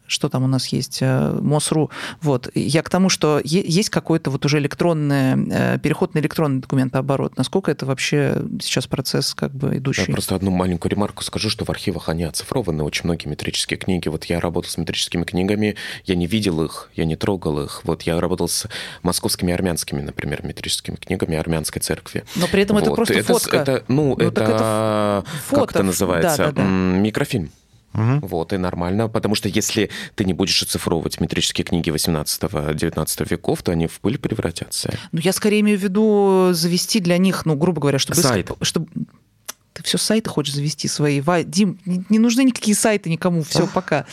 [0.07, 1.91] что там у нас есть, э, МОСРУ.
[2.21, 2.49] Вот.
[2.55, 7.37] Я к тому, что есть какой-то вот уже электронный, э, переход на электронный документооборот.
[7.37, 10.11] Насколько это вообще сейчас процесс как бы Я идущий?
[10.11, 14.07] просто одну маленькую ремарку скажу, что в архивах они оцифрованы, очень многие метрические книги.
[14.07, 15.75] Вот я работал с метрическими книгами,
[16.05, 17.81] я не видел их, я не трогал их.
[17.83, 18.67] Вот я работал с
[19.03, 22.23] московскими армянскими, например, метрическими книгами армянской церкви.
[22.35, 22.95] Но при этом это Вот.
[22.95, 23.57] просто это, фотка.
[23.57, 26.37] это- ну, Ну, так это, фото, как это называется?
[26.37, 26.61] да-да-да.
[26.63, 27.51] М, Микрофильм.
[27.93, 28.19] Мгм.
[28.19, 33.71] Вот, и нормально, потому что если ты не будешь оцифровывать метрические книги 18-19 веков, то
[33.71, 34.93] они в пыль превратятся.
[35.11, 38.21] Ну, я скорее имею в виду завести для них, ну, грубо говоря, чтобы...
[38.21, 38.51] Сайт.
[38.61, 38.87] чтобы...
[39.77, 41.21] Ты все сайты хочешь завести свои.
[41.21, 43.43] Вадим, не, не нужны никакие сайты никому.
[43.43, 44.07] Все, пока.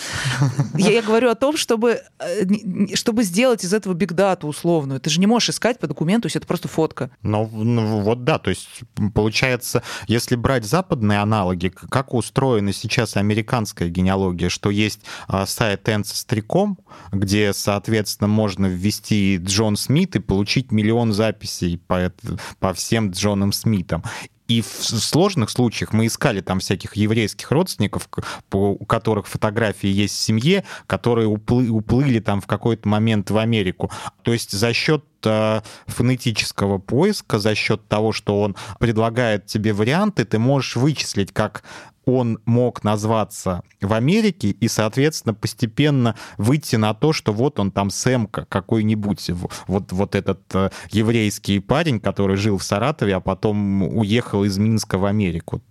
[0.77, 5.01] Я, я говорю о том, чтобы, э, чтобы сделать из этого бигдату условную.
[5.01, 7.11] Ты же не можешь искать по документу, если это просто фотка.
[7.23, 8.69] Ну, ну, вот да, то есть
[9.15, 16.79] получается, если брать западные аналоги, как устроена сейчас американская генеалогия, что есть а, сайт Ancestry.com,
[17.11, 22.13] где, соответственно, можно ввести Джон Смит и получить миллион записей по,
[22.59, 24.03] по всем Джонам Смитам.
[24.47, 28.09] И в сложных случаях мы искали там всяких еврейских родственников,
[28.53, 33.91] у которых фотографии есть в семье, которые уплы- уплыли там в какой-то момент в Америку.
[34.23, 40.27] То есть за счет э, фонетического поиска, за счет того, что он предлагает тебе варианты,
[40.27, 41.63] ты можешь вычислить, как
[42.07, 47.91] он мог назваться в Америке и, соответственно, постепенно выйти на то, что вот он там
[47.91, 49.31] Сэм какой-нибудь,
[49.67, 54.99] вот, вот этот э, еврейский парень, который жил в Саратове, а потом уехал из Минска
[54.99, 55.63] в Америку.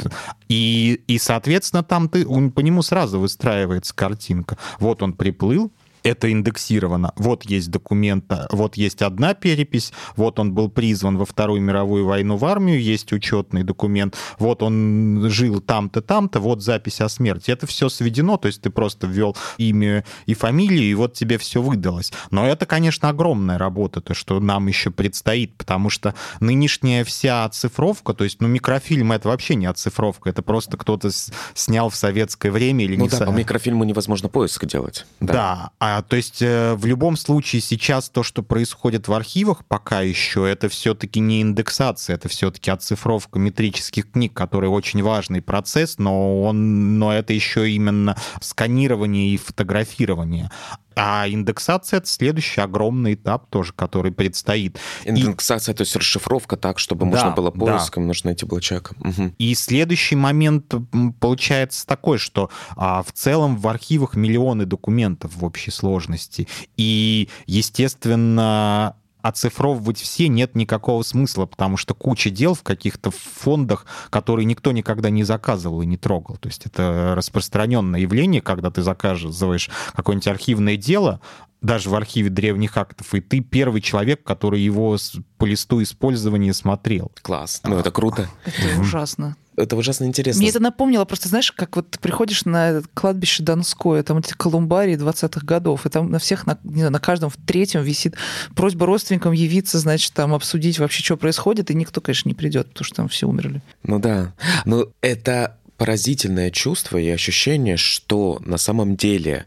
[0.47, 4.57] И, и соответственно, там ты, по нему сразу выстраивается картинка.
[4.79, 5.71] Вот он приплыл,
[6.03, 7.13] это индексировано.
[7.15, 12.37] Вот есть документ, вот есть одна перепись, вот он был призван во Вторую мировую войну
[12.37, 17.51] в армию, есть учетный документ, вот он жил там-то, там-то, вот запись о смерти.
[17.51, 21.61] Это все сведено, то есть ты просто ввел имя и фамилию, и вот тебе все
[21.61, 22.11] выдалось.
[22.31, 28.13] Но это, конечно, огромная работа, то, что нам еще предстоит, потому что нынешняя вся оцифровка,
[28.13, 31.09] то есть, ну, микрофильм это вообще не оцифровка, это просто кто-то
[31.53, 33.25] снял в советское время или ну не да, со...
[33.25, 35.05] по микрофильму невозможно поиск делать.
[35.19, 39.65] Да, да а то есть э, в любом случае сейчас то, что происходит в архивах
[39.65, 45.97] пока еще, это все-таки не индексация, это все-таки оцифровка метрических книг, который очень важный процесс,
[45.97, 50.49] но, он, но это еще именно сканирование и фотографирование.
[50.95, 54.79] А индексация— это следующий огромный этап тоже, который предстоит.
[55.05, 55.75] Индексация, и...
[55.77, 58.07] то есть расшифровка так, чтобы да, можно было поиском, да.
[58.07, 58.93] нужно найти блочак.
[58.99, 59.33] Угу.
[59.37, 60.73] И следующий момент
[61.19, 66.47] получается такой, что а, в целом в архивах миллионы документов в общей сложности.
[66.77, 74.45] И, естественно, оцифровывать все нет никакого смысла, потому что куча дел в каких-то фондах, которые
[74.45, 76.35] никто никогда не заказывал и не трогал.
[76.37, 81.21] То есть это распространенное явление, когда ты заказываешь какое-нибудь архивное дело,
[81.61, 84.97] даже в архиве древних актов, и ты первый человек, который его
[85.37, 87.11] по листу использования смотрел.
[87.21, 87.61] Класс.
[87.63, 88.29] Ну, это круто.
[88.45, 89.37] Это ужасно.
[89.55, 90.41] Это ужасно интересно.
[90.41, 94.95] Мне это напомнило, просто знаешь, как вот ты приходишь на кладбище Донское, там эти колумбарии
[94.95, 98.15] 20-х годов, и там на всех, на, не знаю, на каждом в третьем висит
[98.55, 102.85] просьба родственникам явиться, значит, там обсудить вообще, что происходит, и никто, конечно, не придет, потому
[102.85, 103.61] что там все умерли.
[103.83, 104.33] Ну да.
[104.65, 109.45] Но это поразительное чувство и ощущение, что на самом деле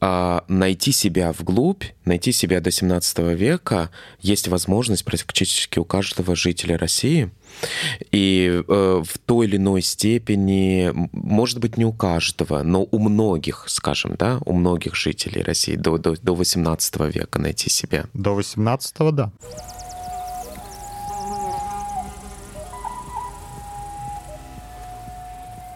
[0.00, 3.90] э, найти себя вглубь, найти себя до 17 века
[4.20, 7.30] есть возможность практически у каждого жителя России.
[8.10, 13.64] И э, в той или иной степени, может быть, не у каждого, но у многих,
[13.68, 18.06] скажем, да, у многих жителей России до, до, до 18 века найти себя.
[18.14, 19.32] До 18 да.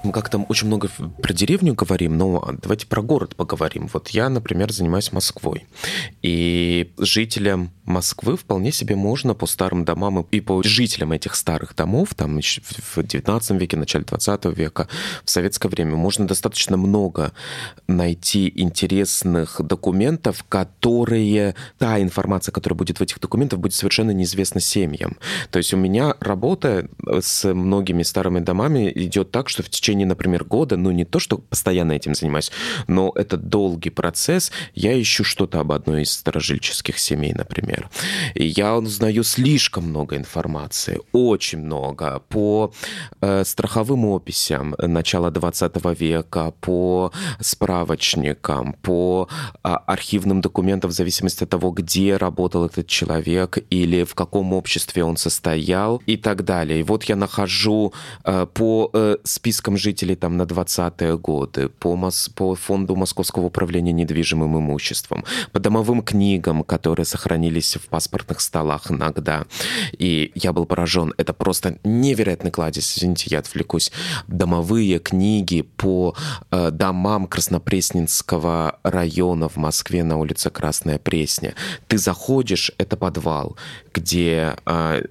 [0.04, 0.88] Мы как-то очень много
[1.22, 3.88] про деревню говорим, но давайте про город поговорим.
[3.92, 5.66] Вот я, например, занимаюсь Москвой.
[6.22, 12.14] И жителям Москвы вполне себе можно по старым домам и по жителям этих старых домов,
[12.14, 14.88] там в 19 веке, начале 20 века,
[15.24, 17.32] в советское время, можно достаточно много
[17.86, 25.16] найти интересных документов, которые, та информация, которая будет в этих документах, будет совершенно неизвестна семьям.
[25.50, 30.44] То есть у меня работа с многими старыми домами идет так, что в течение, например,
[30.44, 32.52] года, ну не то, что постоянно этим занимаюсь,
[32.86, 37.90] но это долгий процесс, я ищу что-то об одной из старожильческих семей, например например.
[38.34, 42.72] И я узнаю слишком много информации, очень много, по
[43.20, 49.28] э, страховым описям начала 20 века, по справочникам, по
[49.64, 55.04] э, архивным документам в зависимости от того, где работал этот человек или в каком обществе
[55.04, 56.80] он состоял и так далее.
[56.80, 57.92] И вот я нахожу
[58.24, 63.92] э, по э, спискам жителей там на 20-е годы, по, Мос по фонду Московского управления
[63.92, 69.44] недвижимым имуществом, по домовым книгам, которые сохранились находились в паспортных столах иногда.
[69.98, 71.12] И я был поражен.
[71.18, 72.98] Это просто невероятный кладезь.
[72.98, 73.92] Извините, я отвлекусь.
[74.28, 76.14] Домовые книги по
[76.50, 81.54] э, домам Краснопресненского района в Москве на улице Красная Пресня.
[81.86, 83.56] Ты заходишь, это подвал,
[83.94, 85.02] где э,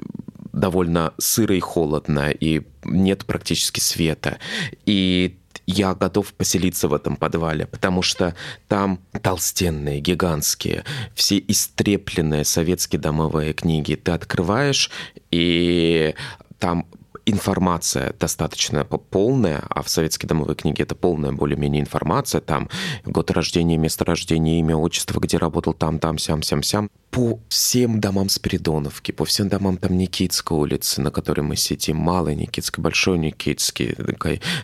[0.54, 4.38] довольно сыро и холодно, и нет практически света.
[4.86, 8.34] И я готов поселиться в этом подвале, потому что
[8.70, 13.96] там толстенные, гигантские, все истрепленные советские домовые книги.
[13.96, 14.90] Ты открываешь,
[15.30, 16.16] и
[16.58, 16.88] там
[17.28, 22.70] информация достаточно полная, а в советской домовой книге это полная более-менее информация, там
[23.06, 26.90] год рождения, место рождения, имя, отчество, где работал там, там, сям, сям, сям.
[27.12, 32.36] По всем домам Спиридоновки, по всем домам там Никитской улицы, на которой мы сидим, Малый
[32.36, 33.96] Никитский, Большой Никитский,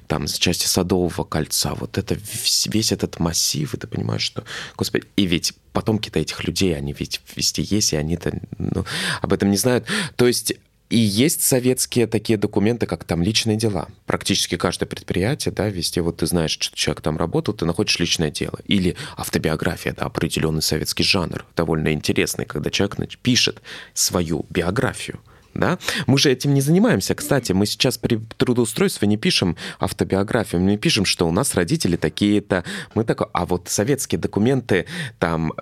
[0.07, 2.17] там части Садового кольца, вот это
[2.65, 4.45] весь этот массив, и ты понимаешь, что,
[4.77, 8.85] господи, и ведь потомки-то этих людей, они ведь везде есть, и они-то ну,
[9.21, 9.85] об этом не знают.
[10.15, 10.53] То есть
[10.93, 13.87] и есть советские такие документы, как там личные дела.
[14.05, 18.29] Практически каждое предприятие, да, везде вот ты знаешь, что человек там работал, ты находишь личное
[18.29, 18.59] дело.
[18.67, 23.63] Или автобиография, да, определенный советский жанр, довольно интересный, когда человек пишет
[23.95, 25.19] свою биографию
[25.53, 25.77] да?
[26.07, 27.15] Мы же этим не занимаемся.
[27.15, 31.95] Кстати, мы сейчас при трудоустройстве не пишем автобиографию, мы не пишем, что у нас родители
[31.95, 32.63] такие-то,
[32.95, 34.85] мы такой, а вот советские документы,
[35.19, 35.53] там,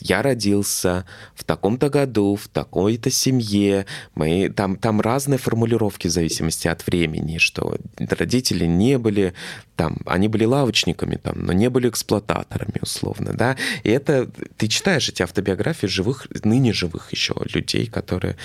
[0.00, 6.68] я родился в таком-то году, в такой-то семье, мы, там, там разные формулировки в зависимости
[6.68, 9.34] от времени, что родители не были
[9.76, 15.08] там, они были лавочниками, там, но не были эксплуататорами, условно, да, и это, ты читаешь
[15.08, 18.36] эти автобиографии живых, ныне живых еще людей, которые,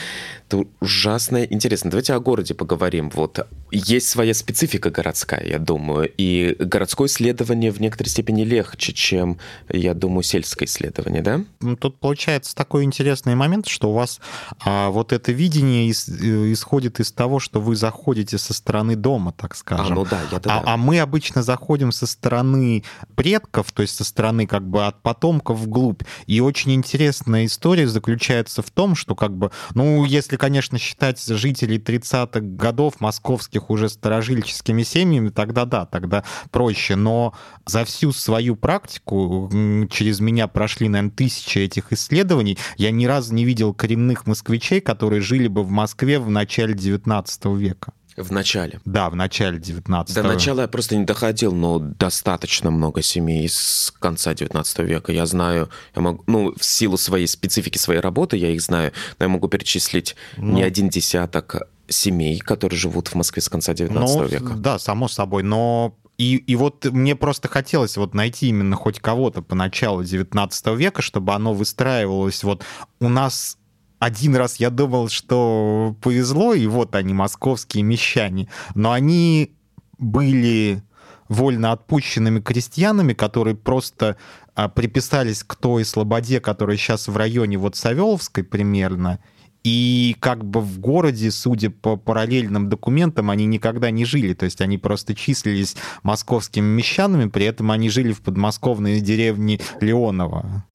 [0.80, 1.92] ужасно интересно.
[1.92, 7.80] Давайте о городе поговорим, вот, есть своя специфика городская, я думаю, и городское исследование в
[7.80, 9.40] некоторой степени легче, чем,
[9.70, 11.42] я думаю, сельское исследование, да?
[11.62, 14.20] Ну, тут получается такой интересный момент, что у вас
[14.66, 19.32] а, вот это видение ис, э, исходит из того, что вы заходите со стороны дома,
[19.32, 19.94] так скажем.
[19.94, 22.84] А, ну да, я а, а мы обычно обычно заходим со стороны
[23.16, 26.04] предков, то есть со стороны как бы от потомков вглубь.
[26.28, 31.78] И очень интересная история заключается в том, что как бы, ну, если, конечно, считать жителей
[31.78, 36.96] 30-х годов московских уже старожильческими семьями, тогда да, тогда проще.
[36.96, 37.34] Но
[37.66, 39.50] за всю свою практику
[39.90, 42.58] через меня прошли, наверное, тысячи этих исследований.
[42.78, 47.46] Я ни разу не видел коренных москвичей, которые жили бы в Москве в начале 19
[47.46, 47.94] века.
[48.24, 48.80] В начале.
[48.86, 53.94] Да, в начале 19 До начала я просто не доходил, но достаточно много семей с
[54.00, 55.12] конца 19 века.
[55.12, 59.26] Я знаю, я могу, ну, в силу своей специфики своей работы я их знаю, но
[59.26, 64.16] я могу перечислить ну, не один десяток семей, которые живут в Москве с конца 19
[64.16, 64.54] ну, века.
[64.56, 69.42] Да, само собой, но и, и вот мне просто хотелось вот найти именно хоть кого-то
[69.42, 72.64] по началу 19 века, чтобы оно выстраивалось вот
[73.00, 73.58] у нас
[74.00, 79.52] один раз я думал, что повезло, и вот они, московские мещане, но они
[79.98, 80.82] были
[81.28, 84.18] вольно отпущенными крестьянами, которые просто
[84.56, 89.20] а, приписались к той слободе, которая сейчас в районе вот Савеловской примерно,
[89.64, 94.34] и как бы в городе, судя по параллельным документам, они никогда не жили.
[94.34, 100.66] То есть они просто числились московскими мещанами, при этом они жили в подмосковной деревне Леонова.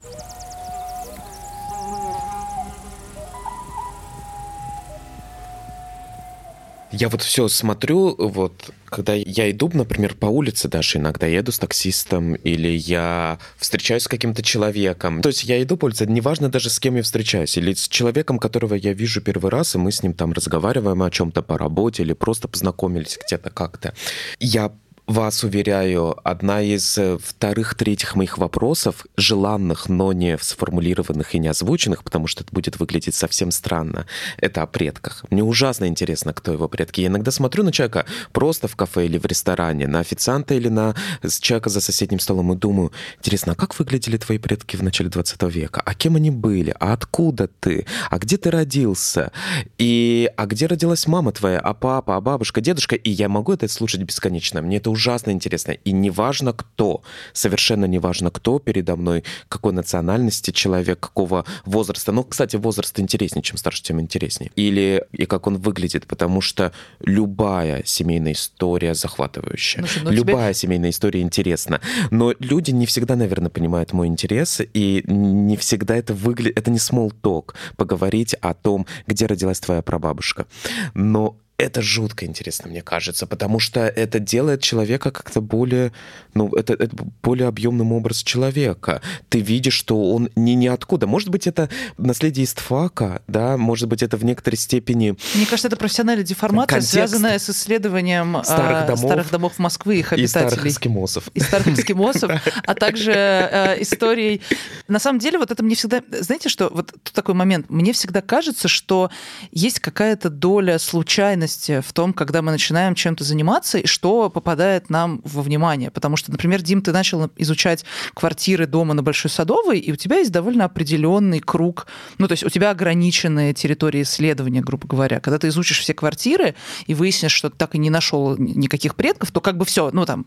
[6.97, 11.59] Я вот все смотрю, вот когда я иду, например, по улице даже иногда, еду с
[11.59, 15.21] таксистом или я встречаюсь с каким-то человеком.
[15.21, 18.39] То есть я иду по улице, неважно даже с кем я встречаюсь, или с человеком,
[18.39, 22.05] которого я вижу первый раз, и мы с ним там разговариваем о чем-то по работе
[22.05, 23.93] или просто познакомились где-то как-то.
[24.39, 24.71] Я
[25.07, 32.05] вас уверяю, одна из э, вторых-третьих моих вопросов, желанных, но не сформулированных и не озвученных,
[32.05, 34.07] потому что это будет выглядеть совсем странно,
[34.39, 35.25] это о предках.
[35.31, 37.03] Мне ужасно интересно, кто его предки.
[37.03, 40.95] Я иногда смотрю на человека просто в кафе или в ресторане, на официанта или на
[41.41, 45.43] человека за соседним столом и думаю, интересно, а как выглядели твои предки в начале 20
[45.55, 45.83] века?
[45.85, 46.75] А кем они были?
[46.81, 47.87] А откуда ты?
[48.09, 49.33] А где ты родился?
[49.77, 51.59] И а где родилась мама твоя?
[51.59, 52.17] А папа?
[52.17, 52.63] А бабушка?
[52.63, 52.97] Дедушка?
[52.97, 54.63] И я могу это слушать бесконечно.
[54.63, 55.73] Мне это ужасно интересно.
[55.73, 62.13] И неважно кто, совершенно неважно кто передо мной, какой национальности человек, какого возраста.
[62.13, 64.51] Ну, кстати, возраст интереснее, чем старше, тем интереснее.
[64.57, 69.83] Или и как он выглядит, потому что любая семейная история захватывающая.
[69.83, 70.61] Ну, ну, любая тебе...
[70.61, 71.81] семейная история интересна.
[72.11, 76.59] Но люди не всегда, наверное, понимают мой интерес, и не всегда это выглядит...
[76.59, 80.47] Это не small talk, поговорить о том, где родилась твоя прабабушка.
[80.95, 85.93] Но это жутко интересно, мне кажется, потому что это делает человека как-то более,
[86.35, 86.91] ну, это, это
[87.23, 89.01] более объемным образ человека.
[89.29, 91.07] Ты видишь, что он не ниоткуда.
[91.07, 95.17] Может быть, это наследие истфака, да, может быть, это в некоторой степени...
[95.35, 100.13] Мне кажется, это профессиональная деформация, связанная с исследованием старых а, домов, старых домов Москвы, их
[100.13, 100.25] обитателей.
[100.25, 101.29] И старых эскимосов.
[101.35, 102.33] И старых эскимосов,
[102.67, 104.43] а также э, историей...
[104.89, 106.03] На самом деле, вот это мне всегда...
[106.21, 107.71] Знаете, что вот такой момент.
[107.71, 109.11] Мне всегда кажется, что
[109.53, 114.91] есть какая-то доля случайности уверенности в том, когда мы начинаем чем-то заниматься, и что попадает
[114.91, 115.91] нам во внимание.
[115.91, 117.85] Потому что, например, Дим, ты начал изучать
[118.15, 121.87] квартиры дома на Большой Садовой, и у тебя есть довольно определенный круг,
[122.19, 125.21] ну, то есть у тебя ограниченная территория исследования, грубо говоря.
[125.21, 126.55] Когда ты изучишь все квартиры
[126.87, 130.07] и выяснишь, что ты так и не нашел никаких предков, то как бы все, ну,
[130.07, 130.25] там,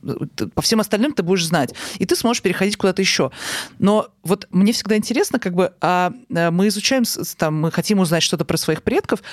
[0.53, 1.74] по всем остальным ты будешь знать.
[1.99, 3.32] И ты сможешь переходить куда-то еще.
[3.80, 7.03] Но вот мне всегда интересно, как бы, а э, мы изучаем,
[7.38, 9.23] там, мы хотим узнать что-то про своих предков,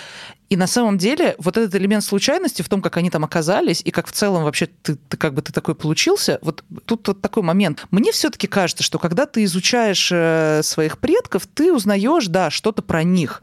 [0.49, 3.91] и на самом деле вот этот элемент случайности в том, как они там оказались, и
[3.91, 7.43] как в целом вообще ты, ты как бы ты такой получился, вот тут вот такой
[7.43, 7.87] момент.
[7.91, 13.03] Мне все-таки кажется, что когда ты изучаешь э, своих предков, ты узнаешь, да, что-то про
[13.03, 13.43] них.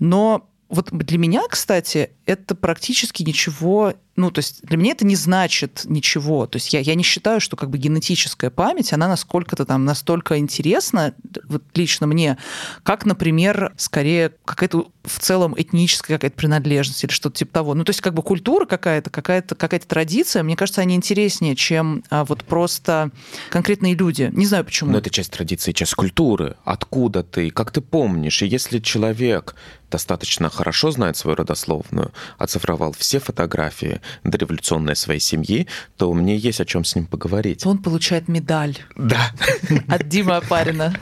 [0.00, 5.16] Но вот для меня, кстати, это практически ничего Ну, то есть для меня это не
[5.16, 6.46] значит ничего.
[6.46, 10.38] То есть я, я не считаю, что как бы генетическая память, она насколько-то там настолько
[10.38, 11.14] интересна,
[11.44, 12.38] вот лично мне,
[12.82, 17.74] как, например, скорее какая-то в целом этническая какая-то принадлежность или что-то типа того.
[17.74, 22.02] Ну, то есть как бы культура какая-то, какая-то какая традиция, мне кажется, они интереснее, чем
[22.10, 23.10] а, вот просто
[23.50, 24.30] конкретные люди.
[24.32, 24.92] Не знаю почему.
[24.92, 26.56] Но это часть традиции, часть культуры.
[26.64, 28.42] Откуда ты, как ты помнишь.
[28.42, 29.54] И если человек
[29.90, 36.64] достаточно хорошо знает свою родословную, оцифровал все фотографии дореволюционной своей семьи, то мне есть о
[36.64, 37.66] чем с ним поговорить.
[37.66, 38.76] Он получает медаль.
[38.96, 39.30] Да.
[39.88, 40.94] От Димы Апарина.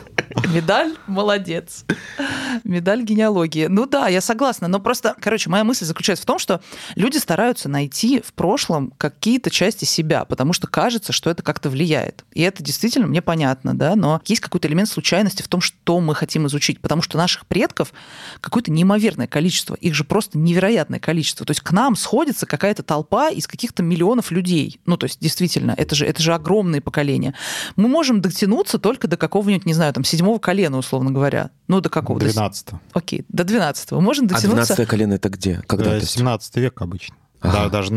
[0.53, 1.85] Медаль молодец.
[2.64, 3.66] Медаль генеалогии.
[3.66, 4.68] Ну да, я согласна.
[4.68, 6.61] Но просто, короче, моя мысль заключается в том, что
[6.95, 12.24] люди стараются найти в прошлом какие-то части себя, потому что кажется, что это как-то влияет.
[12.32, 16.14] И это действительно мне понятно, да, но есть какой-то элемент случайности в том, что мы
[16.14, 17.93] хотим изучить, потому что наших предков
[18.41, 21.47] какое-то неимоверное количество, их же просто невероятное количество.
[21.47, 24.80] То есть к нам сходится какая-то толпа из каких-то миллионов людей.
[24.87, 27.35] Ну, то есть действительно, это же, это же огромные поколения.
[27.76, 31.51] Мы можем дотянуться только до какого-нибудь, не знаю, там, седьмого колена, условно говоря.
[31.68, 32.18] Ну, до какого?
[32.18, 34.72] 12 Окей, до 12 Можно дотянуться...
[34.72, 35.62] А 12 колено это где?
[35.66, 36.01] Когда?
[36.01, 37.16] 17 век обычно.
[37.41, 37.64] Ага.
[37.64, 37.91] Да, даже,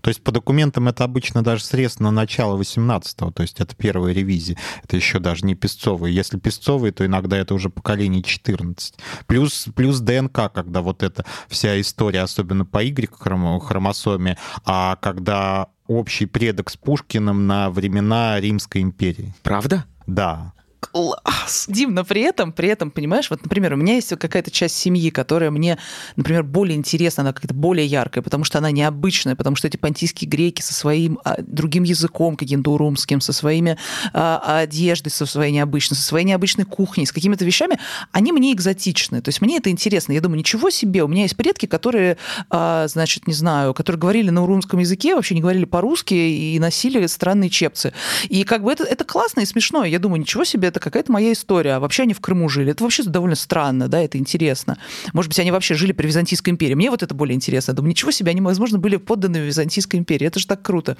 [0.00, 4.14] то есть по документам это обычно даже срез на начало 18-го, то есть это первая
[4.14, 4.56] ревизия.
[4.82, 6.14] Это еще даже не песцовые.
[6.14, 8.94] Если песцовые, то иногда это уже поколение 14.
[9.26, 16.70] Плюс, плюс ДНК, когда вот эта вся история, особенно по Y-хромосоме, а когда общий предок
[16.70, 19.34] с Пушкиным на времена Римской империи.
[19.42, 19.84] Правда?
[20.06, 20.54] Да
[20.90, 21.66] класс.
[21.68, 25.10] Дим, но при этом, при этом, понимаешь, вот, например, у меня есть какая-то часть семьи,
[25.10, 25.78] которая мне,
[26.16, 30.28] например, более интересна, она какая-то более яркая, потому что она необычная, потому что эти понтийские
[30.28, 33.78] греки со своим а, другим языком, каким-то урумским, со своими
[34.12, 37.78] а, одеждой, со своей необычной, со своей необычной кухней, с какими-то вещами,
[38.12, 39.20] они мне экзотичны.
[39.20, 40.12] То есть мне это интересно.
[40.12, 42.16] Я думаю, ничего себе, у меня есть предки, которые,
[42.50, 47.06] а, значит, не знаю, которые говорили на урумском языке, вообще не говорили по-русски и носили
[47.06, 47.92] странные чепцы.
[48.28, 49.84] И как бы это, это классно и смешно.
[49.84, 51.74] Я думаю, ничего себе, это какая-то моя история.
[51.74, 52.72] А вообще они в Крыму жили.
[52.72, 54.76] Это вообще довольно странно, да, это интересно.
[55.12, 56.74] Может быть, они вообще жили при Византийской империи.
[56.74, 57.70] Мне вот это более интересно.
[57.70, 60.26] Я думаю, ничего себе, они, возможно, были подданы Византийской империи.
[60.26, 60.96] Это же так круто.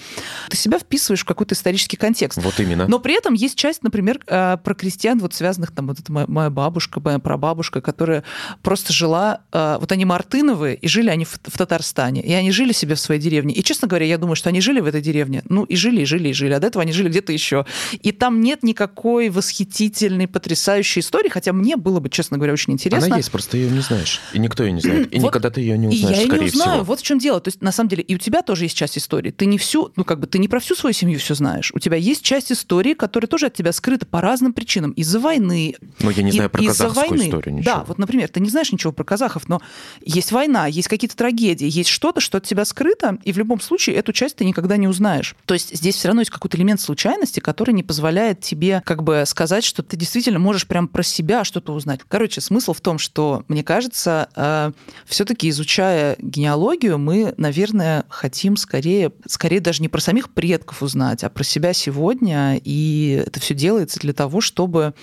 [0.49, 2.39] Ты себя вписываешь в какой-то исторический контекст.
[2.43, 2.87] Вот именно.
[2.87, 6.27] Но при этом есть часть, например, э, про крестьян, вот связанных там, вот это моя,
[6.29, 8.23] моя бабушка, моя прабабушка, которая
[8.63, 12.23] просто жила, э, вот они Мартыновые, и жили они в, в Татарстане.
[12.23, 13.55] И они жили себе в своей деревне.
[13.55, 15.43] И, честно говоря, я думаю, что они жили в этой деревне.
[15.49, 16.53] Ну, и жили, и жили, и жили.
[16.53, 17.67] А до этого они жили где-то еще.
[18.03, 22.73] И там нет никакой восхитительной восхитительной, потрясающей истории, хотя мне было бы, честно говоря, очень
[22.73, 23.07] интересно.
[23.07, 24.21] Она есть, просто ее не знаешь.
[24.33, 25.13] И никто ее не знает.
[25.13, 26.71] И вот, никогда ты ее не узнаешь, и я скорее не узнаю.
[26.71, 26.85] всего.
[26.85, 27.41] Вот в чем дело.
[27.41, 29.31] То есть, на самом деле, и у тебя тоже есть часть истории.
[29.31, 31.73] Ты не всю, ну, как бы, ты не про всю свою семью все знаешь.
[31.75, 34.93] У тебя есть часть истории, которая тоже от тебя скрыта по разным причинам.
[34.93, 35.77] Из-за войны.
[36.01, 37.29] Но я не знаю про казахскую войны.
[37.29, 37.75] историю ничего.
[37.75, 39.61] Да, вот, например, ты не знаешь ничего про казахов, но
[40.05, 43.97] есть война, есть какие-то трагедии, есть что-то, что от тебя скрыто, и в любом случае
[43.97, 45.35] эту часть ты никогда не узнаешь.
[45.47, 49.25] То есть здесь все равно есть какой-то элемент случайности, который не позволяет тебе как бы
[49.27, 52.01] сказать, что ты действительно можешь прям про себя что-то узнать.
[52.09, 54.73] Короче, смысл в том, что, мне кажется, э,
[55.07, 61.31] все-таки изучая генеалогию, мы, наверное, хотим скорее, скорее даже не про самих предков узнать, а
[61.31, 62.61] про себя сегодня.
[62.63, 64.95] И это все делается для того, чтобы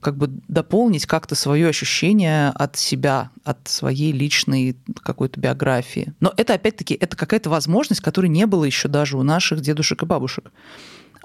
[0.00, 6.14] как бы дополнить как-то свое ощущение от себя, от своей личной какой-то биографии.
[6.20, 10.06] Но это, опять-таки, это какая-то возможность, которой не было еще даже у наших дедушек и
[10.06, 10.52] бабушек.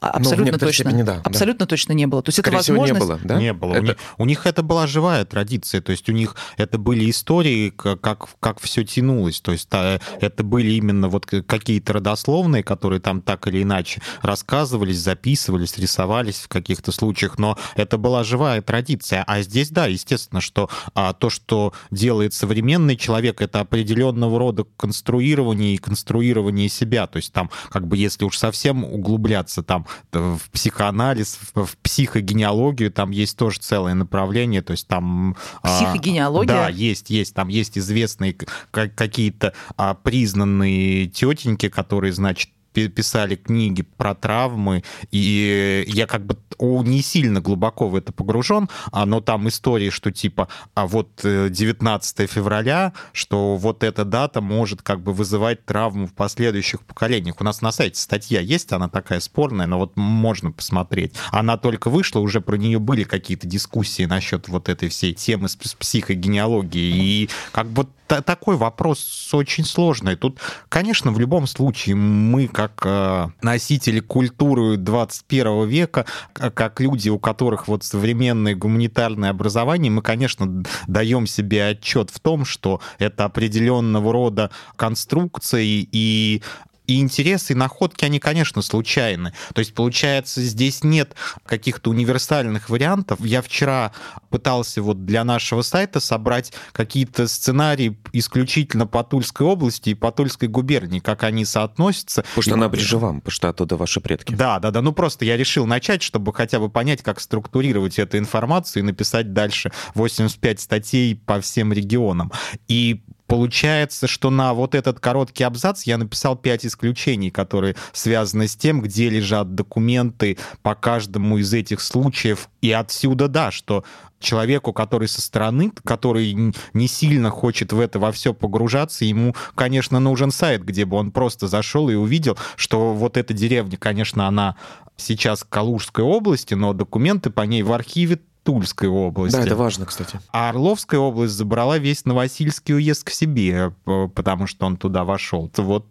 [0.04, 0.89] А, ну, абсолютно ну, точно.
[0.89, 1.70] Степени, да, абсолютно да.
[1.70, 2.22] точно не было.
[2.22, 3.01] То есть Скорее это возможность...
[3.01, 3.39] всего, не было, да?
[3.39, 3.74] Не было.
[3.74, 3.82] Это...
[3.82, 5.80] У, них, у них это была живая традиция.
[5.80, 9.39] То есть у них это были истории, как, как все тянулось.
[9.39, 15.78] То есть это были именно вот какие-то родословные, которые там так или иначе рассказывались, записывались,
[15.78, 17.39] рисовались в каких-то случаях.
[17.39, 19.24] Но это была живая традиция.
[19.26, 25.76] А здесь, да, естественно, что а, то, что делает современный человек, это определенного рода конструирование
[25.76, 27.08] и конструирование себя.
[27.08, 33.11] То есть там, как бы, если уж совсем углубляться, там в психоанализ, в психогенеалогию, там
[33.11, 35.35] есть тоже целое направление, то есть там...
[35.61, 36.47] А, Психогенеалогия?
[36.47, 38.35] Да, есть, есть, там есть известные
[38.71, 47.01] какие-то а, признанные тетеньки, которые, значит, писали книги про травмы, и я как бы не
[47.01, 52.28] сильно глубоко в это погружен, а, но там истории, что типа, а вот 19 э,
[52.28, 57.36] февраля, что вот эта дата может как бы вызывать травму в последующих поколениях.
[57.39, 61.13] У нас на сайте статья есть, она такая спорная, но вот можно посмотреть.
[61.32, 65.55] Она только вышла, уже про нее были какие-то дискуссии насчет вот этой всей темы с
[65.55, 67.88] психогенеалогии, и как бы
[68.22, 70.16] такой вопрос очень сложный.
[70.16, 70.39] Тут,
[70.70, 77.68] конечно, в любом случае мы, как э, носители культуры 21 века, как люди, у которых
[77.68, 84.51] вот современное гуманитарное образование, мы, конечно, даем себе отчет в том, что это определенного рода
[84.76, 86.41] конструкции и
[86.88, 89.34] И интересы и находки, они, конечно, случайны.
[89.53, 91.15] То есть, получается, здесь нет
[91.45, 93.19] каких-то универсальных вариантов.
[93.21, 93.91] Я вчера
[94.29, 100.47] пытался вот для нашего сайта собрать какие-то сценарии исключительно по Тульской области и по Тульской
[100.47, 102.23] губернии, как они соотносятся.
[102.23, 102.53] Потому что и...
[102.53, 104.34] она ближе вам, потому что оттуда ваши предки.
[104.34, 104.81] Да, да, да.
[104.81, 109.34] Ну просто я решил начать, чтобы хотя бы понять, как структурировать эту информацию и написать
[109.34, 112.31] дальше 85 статей по всем регионам.
[112.67, 118.55] И Получается, что на вот этот короткий абзац я написал пять исключений, которые связаны с
[118.55, 122.49] тем, где лежат документы по каждому из этих случаев.
[122.61, 123.84] И отсюда, да, что
[124.19, 129.99] человеку, который со стороны, который не сильно хочет в это во все погружаться, ему, конечно,
[129.99, 134.55] нужен сайт, где бы он просто зашел и увидел, что вот эта деревня, конечно, она
[134.97, 139.35] сейчас Калужской области, но документы по ней в архиве Тульской области.
[139.35, 140.19] Да, это важно, кстати.
[140.31, 145.49] А Орловская область забрала весь Новосильский уезд к себе, э, потому что он туда вошел.
[145.57, 145.87] Вот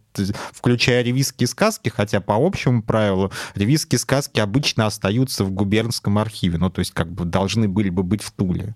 [0.53, 6.69] включая ревизские сказки, хотя по общему правилу ревизские сказки обычно остаются в губернском архиве, ну
[6.69, 8.75] то есть как бы должны были бы быть в Туле.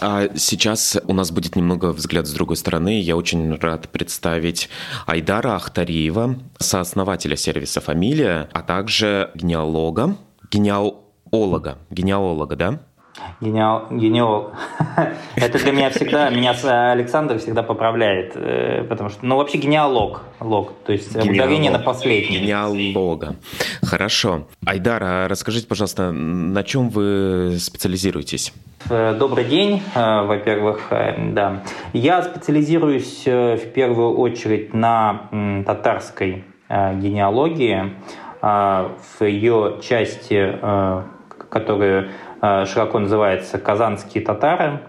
[0.00, 3.00] А сейчас у нас будет немного взгляд с другой стороны.
[3.00, 4.70] Я очень рад представить
[5.06, 10.16] Айдара Ахтариева, сооснователя сервиса «Фамилия», а также генеалога,
[10.50, 12.80] генеалога, генеалога, да?
[13.40, 14.52] Гениал, гениал.
[15.34, 16.54] Это для меня всегда, меня
[16.92, 21.34] Александр всегда поправляет, э, потому что, ну, вообще генеалог, лог, то есть Генеалог.
[21.34, 22.40] ударение на последний.
[22.40, 23.36] Генеалога.
[23.82, 24.46] Хорошо.
[24.66, 28.52] Айдар, а расскажите, пожалуйста, на чем вы специализируетесь?
[28.90, 30.92] Э, добрый день, э, во-первых,
[31.32, 31.62] да.
[31.94, 37.94] Я специализируюсь в первую очередь на татарской генеалогии,
[38.42, 40.58] в ее части,
[41.50, 42.08] которая Э,
[42.40, 44.80] широко называется «Казанские татары».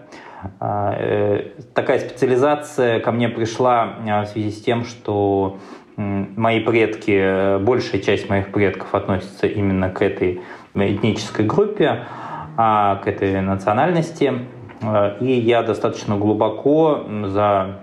[0.60, 5.58] Э, э, такая специализация ко мне пришла в связи с тем, что
[5.96, 10.40] мои предки, большая часть моих предков относится именно к этой
[10.74, 12.06] этнической группе,
[12.56, 14.32] а к этой национальности.
[15.20, 17.82] И я достаточно глубоко за,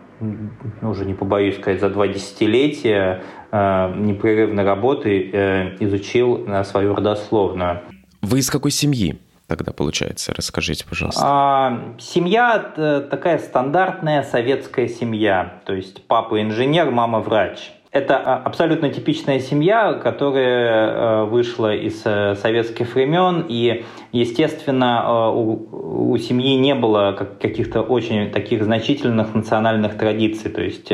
[0.81, 7.81] уже не побоюсь сказать, за два десятилетия непрерывной работы изучил свою родословную.
[8.21, 9.19] Вы из какой семьи?
[9.49, 10.33] Тогда получается?
[10.33, 11.21] Расскажите, пожалуйста.
[11.25, 15.61] А, семья э, такая стандартная советская семья.
[15.65, 17.71] То есть папа инженер, мама врач.
[17.91, 26.11] Это а, абсолютно типичная семья, которая э, вышла из э, советских времен, и, естественно, у,
[26.11, 30.51] у семьи не было каких-то очень таких значительных национальных традиций.
[30.51, 30.91] То есть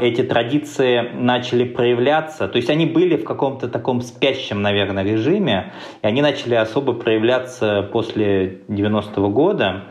[0.00, 6.06] эти традиции начали проявляться, то есть они были в каком-то таком спящем, наверное, режиме, и
[6.06, 9.84] они начали особо проявляться после 90-го года.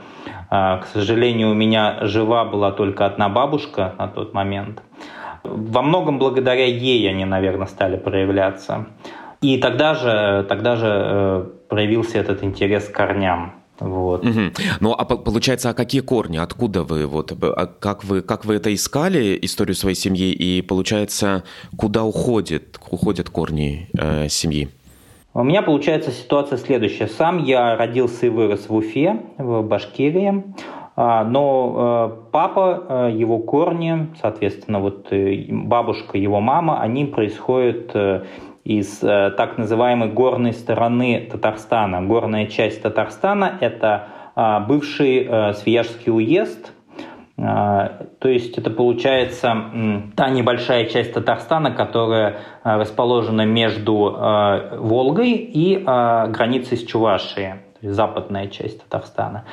[0.52, 4.84] А, к сожалению, у меня жива была только одна бабушка на тот момент.
[5.44, 8.86] Во многом благодаря ей они, наверное, стали проявляться.
[9.42, 13.61] И тогда же, тогда же э, проявился этот интерес к корням.
[13.82, 14.24] Вот.
[14.24, 14.40] Угу.
[14.80, 16.38] Ну, а получается, а какие корни?
[16.38, 21.44] Откуда вы вот, а как вы, как вы это искали историю своей семьи и получается,
[21.78, 24.70] куда уходит, уходят корни э, семьи?
[25.34, 27.08] У меня получается ситуация следующая.
[27.08, 30.44] Сам я родился и вырос в Уфе, в Башкирии,
[30.96, 37.96] а, но э, папа, э, его корни, соответственно, вот э, бабушка, его мама, они происходят
[38.80, 42.02] из э, так называемой горной стороны Татарстана.
[42.02, 46.72] Горная часть Татарстана– это э, бывший э, Свияжский уезд,
[47.38, 49.56] э, то есть это получается
[50.16, 53.94] та небольшая часть Татарстана, которая э, расположена между
[54.80, 59.46] Волгой и границей с Чувашией, западная часть Татарстана.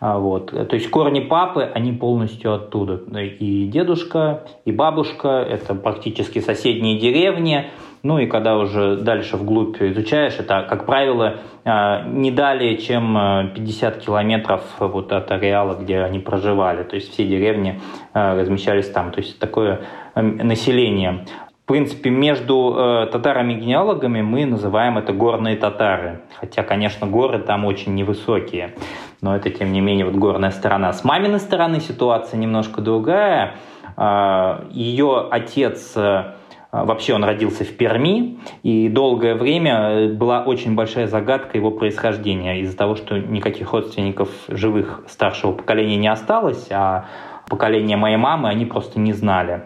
[0.00, 0.50] А, вот.
[0.50, 3.00] То есть корни папы, они полностью оттуда.
[3.20, 7.70] И дедушка, и бабушка, это практически соседние деревни.
[8.02, 13.98] Ну и когда уже дальше вглубь изучаешь, это, как правило, а, не далее, чем 50
[13.98, 16.84] километров вот от ареала, где они проживали.
[16.84, 17.80] То есть все деревни
[18.12, 19.10] а, размещались там.
[19.10, 19.80] То есть такое
[20.14, 21.26] население.
[21.66, 26.20] В принципе, между э, татарами-генеалогами мы называем это горные татары.
[26.38, 28.76] Хотя, конечно, горы там очень невысокие.
[29.20, 30.92] Но это, тем не менее, вот горная сторона.
[30.92, 33.56] С маминой стороны ситуация немножко другая.
[33.96, 36.34] Э, ее отец э,
[36.70, 42.76] Вообще он родился в Перми, и долгое время была очень большая загадка его происхождения из-за
[42.76, 47.06] того, что никаких родственников живых старшего поколения не осталось, а
[47.48, 49.62] поколение моей мамы они просто не знали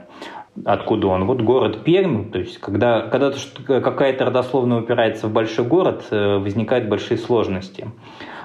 [0.65, 1.27] откуда он.
[1.27, 3.33] Вот город Пермь, то есть когда, когда
[3.81, 7.91] какая-то родословная упирается в большой город, э, возникают большие сложности.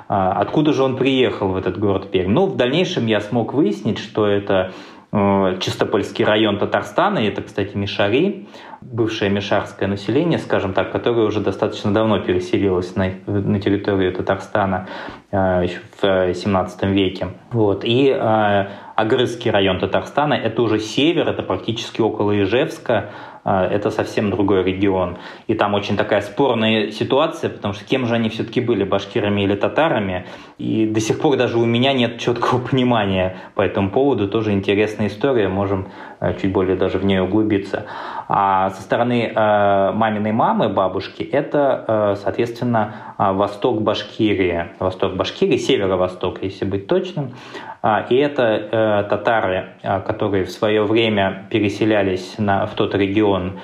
[0.08, 2.32] Откуда же он приехал в этот город Пермь?
[2.32, 4.72] Ну, в дальнейшем я смог выяснить, что это
[5.18, 8.50] Э, Чистопольский район Татарстана, и это, кстати, Мишари,
[8.82, 14.90] бывшее мишарское население, скажем так, которое уже достаточно давно переселилось на, на территорию Татарстана
[15.32, 17.28] э, еще в 17 веке.
[17.52, 17.86] Вот.
[17.86, 23.12] И э, Агрызский район Татарстана– это уже север, это практически около Ижевска,
[23.44, 25.18] а, это совсем другой регион.
[25.48, 29.56] И там очень такая спорная ситуация, потому что кем же они все-таки были, башкирами или
[29.56, 30.26] татарами.
[30.58, 34.28] И до сих пор даже у меня нет четкого понимания по этому поводу.
[34.28, 35.90] Тоже интересная история, можем
[36.42, 37.86] чуть более даже в нее углубиться.
[38.28, 44.68] А со стороны э, маминой мамы, бабушки, это, э, соответственно, восток Башкирии.
[44.80, 47.34] Восток Башкирии, северо-восток, если быть точным.
[47.82, 49.76] А, и это татары,
[50.08, 53.60] которые в свое время переселялись на, в тот регион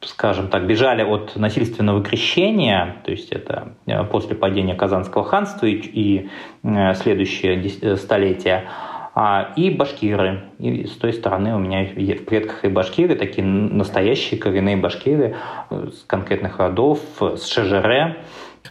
[0.00, 3.74] скажем так, бежали от насильственного крещения, то есть это
[4.10, 6.30] после падения Казанского ханства и, и
[6.94, 8.68] следующее столетие,
[9.56, 10.42] и башкиры.
[10.58, 15.36] И с той стороны у меня в предках и башкиры, такие настоящие коренные башкиры
[15.70, 18.18] э, с конкретных родов, с Шежере.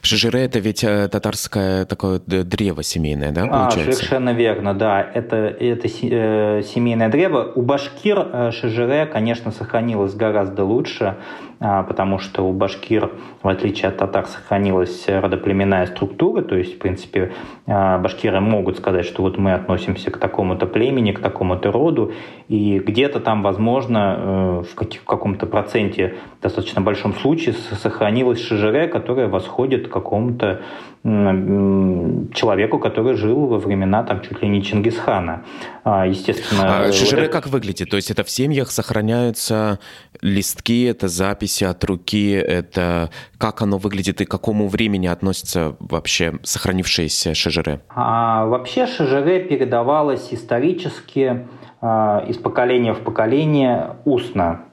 [0.03, 3.89] Шежере это ведь э, татарское такое древо семейное, да, а, получается?
[3.89, 5.01] А, совершенно верно, да.
[5.01, 7.51] Это, это э, семейное древо.
[7.55, 11.17] У башкир Шежере, конечно, сохранилось гораздо лучше.
[11.59, 16.79] А, потому что у башкир, в отличие от татар, сохранилась родоплеменная структура, то есть, в
[16.79, 17.31] принципе,
[17.65, 22.11] а, башкиры могут сказать, что вот мы относимся к такому-то племени, к такому-то роду,
[22.49, 29.87] и где-то там, возможно, э, в каком-то проценте, достаточно большом случае, сохранилась шижере, которая восходит
[29.87, 30.61] к какому-то
[31.05, 35.43] человеку, который жил во времена там чуть ли не Чингисхана.
[35.83, 36.87] А, естественно.
[36.87, 37.91] А шижере как выглядит?
[37.91, 39.79] То есть это в семьях сохраняются
[40.21, 46.39] листки, это записи от руки, это как оно выглядит и к какому времени относится вообще
[46.41, 47.81] сохранившиеся шижере?
[47.89, 51.45] А, вообще шижере передавалось исторически
[51.81, 54.63] а, из поколения в поколение устно.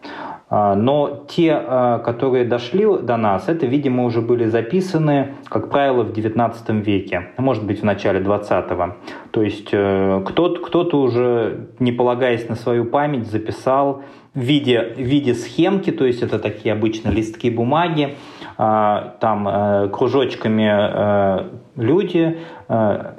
[0.54, 6.02] А, но те, а, которые дошли до нас, это, видимо, уже были записаны, как правило,
[6.02, 8.92] в XIX веке, может быть, в начале XX.
[9.30, 14.02] То есть э, кто-то, кто-то уже, не полагаясь на свою память, записал
[14.34, 18.16] в виде, в виде схемки, то есть это такие обычные листки бумаги,
[18.58, 22.38] а, там э, кружочками э, люди,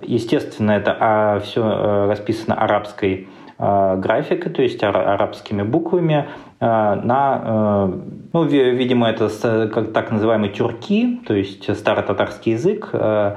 [0.04, 3.28] естественно, это все расписано арабской
[3.58, 6.28] графикой, то есть арабскими буквами,
[6.66, 7.90] на, э,
[8.32, 9.30] ну, видимо, это
[9.74, 12.90] как так называемые тюрки, то есть старотатарский язык.
[12.94, 13.36] Э,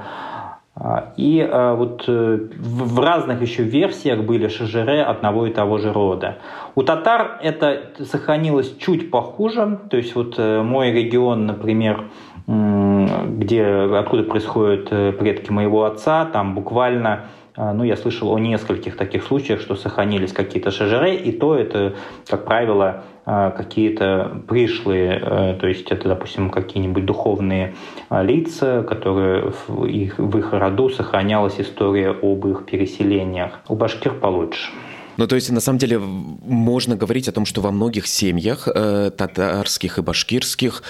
[1.17, 6.37] и вот в разных еще версиях были шажере одного и того же рода.
[6.75, 9.79] У татар это сохранилось чуть похуже.
[9.89, 12.11] То есть вот мой регион, например,
[12.45, 17.23] где, откуда происходят предки моего отца, там буквально
[17.57, 21.95] ну, я слышал о нескольких таких случаях, что сохранились какие-то шажеры, и то это,
[22.27, 27.75] как правило, какие-то пришлые, э, то есть это, допустим, какие-нибудь духовные
[28.07, 33.59] а, лица, которые в их, в их роду сохранялась история об их переселениях.
[33.67, 34.71] У башкир получше.
[35.17, 39.11] Ну, то есть, на самом деле, можно говорить о том, что во многих семьях э,
[39.11, 40.83] татарских и башкирских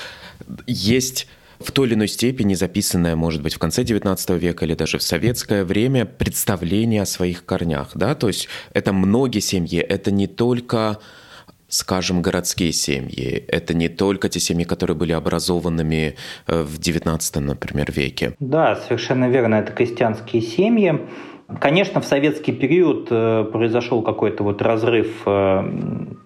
[0.67, 1.27] есть
[1.59, 5.03] в той или иной степени записанное, может быть, в конце XIX века или даже в
[5.03, 10.99] советское время представление о своих корнях, да, то есть это многие семьи, это не только
[11.67, 13.43] скажем, городские семьи.
[13.47, 16.15] Это не только те семьи, которые были образованными
[16.47, 18.35] э, в XIX, например, веке.
[18.39, 19.55] Да, совершенно верно.
[19.55, 21.01] Это крестьянские семьи.
[21.59, 25.63] Конечно, в советский период э, произошел какой-то вот разрыв, э,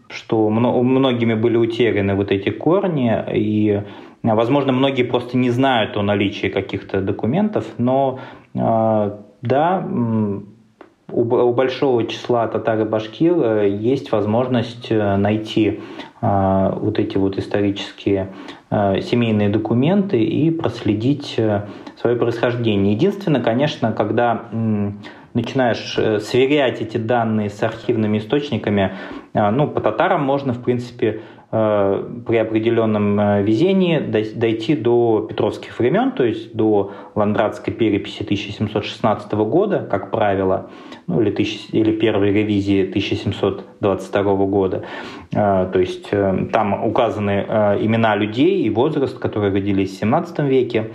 [0.09, 3.83] что многими были утеряны вот эти корни, и
[4.23, 8.19] Возможно, многие просто не знают о наличии каких-то документов, но
[8.53, 9.87] да,
[11.11, 15.81] у большого числа татар и башкир э, есть возможность э, найти
[16.21, 18.31] вот эти вот исторические
[18.69, 21.39] семейные документы и проследить
[21.99, 22.93] свое происхождение.
[22.93, 24.45] Единственное, конечно, когда
[25.33, 28.91] начинаешь сверять эти данные с архивными источниками,
[29.33, 36.13] ну, по татарам можно, в принципе, Э, при определенном э, везении дойти до петровских времен,
[36.13, 40.69] то есть до Ландратской переписи 1716 года, как правило,
[41.07, 44.85] ну, или, тысяч, или первой ревизии 1722 года.
[45.33, 47.45] Э, то есть там указаны
[47.81, 50.91] имена людей и возраст, которые родились в 17 веке.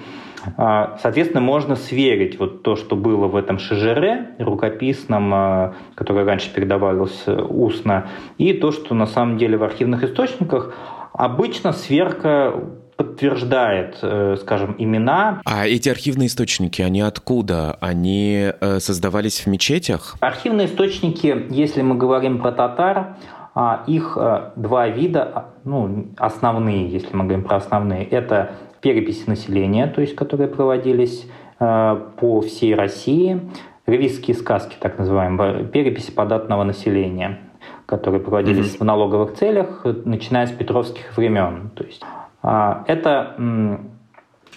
[0.56, 6.52] А, соответственно, можно сверить вот то, что было в этом шежере рукописном, а, которое раньше
[6.52, 10.74] передавалось э, устно, и то, что на самом деле в архивных источниках.
[11.12, 12.52] Обычно сверка
[12.96, 15.40] подтверждает, э, скажем, имена.
[15.44, 17.76] А эти архивные источники, они откуда?
[17.80, 20.16] Они э, создавались в мечетях?
[20.20, 23.16] Архивные источники, если мы говорим про татар,
[23.54, 24.18] а, их
[24.56, 28.50] два вида, ну, основные, если мы говорим про основные, это
[28.86, 31.28] переписи населения, то есть которые проводились
[31.58, 33.40] по всей России,
[33.84, 37.40] ревизские сказки, так называемые, переписи податного населения,
[37.86, 38.78] которые проводились mm-hmm.
[38.78, 41.70] в налоговых целях, начиная с петровских времен.
[41.74, 42.04] То есть
[42.42, 43.36] а, это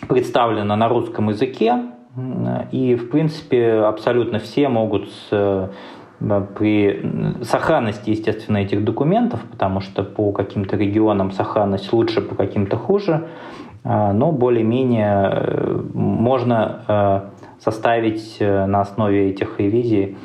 [0.08, 1.86] представлено на русском языке,
[2.72, 5.72] и, в принципе, абсолютно все могут с,
[6.56, 7.02] при
[7.44, 13.28] сохранности, естественно, этих документов, потому что по каким-то регионам сохранность лучше, по каким-то хуже,
[13.90, 20.18] но более-менее э, можно э, составить э, на основе этих ревизий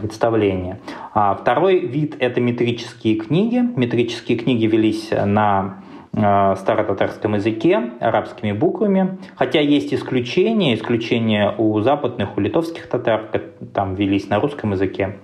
[0.00, 0.80] представление.
[1.14, 3.62] А второй вид– это метрические книги.
[3.76, 9.18] Метрические книги велись на старотатарском языке, арабскими буквами.
[9.36, 13.30] Хотя есть исключения, исключения у западных, у литовских татар,
[13.74, 15.18] там велись на русском языке.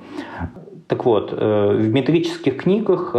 [0.88, 3.16] Так вот, в метрических книгах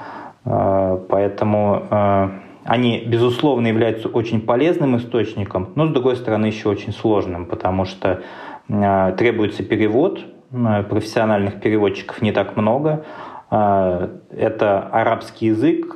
[0.44, 2.28] Э, поэтому э,
[2.66, 8.22] они, безусловно, являются очень полезным источником, но, с другой стороны, еще очень сложным, потому что
[8.68, 13.04] требуется перевод, профессиональных переводчиков не так много,
[13.48, 15.94] это арабский язык,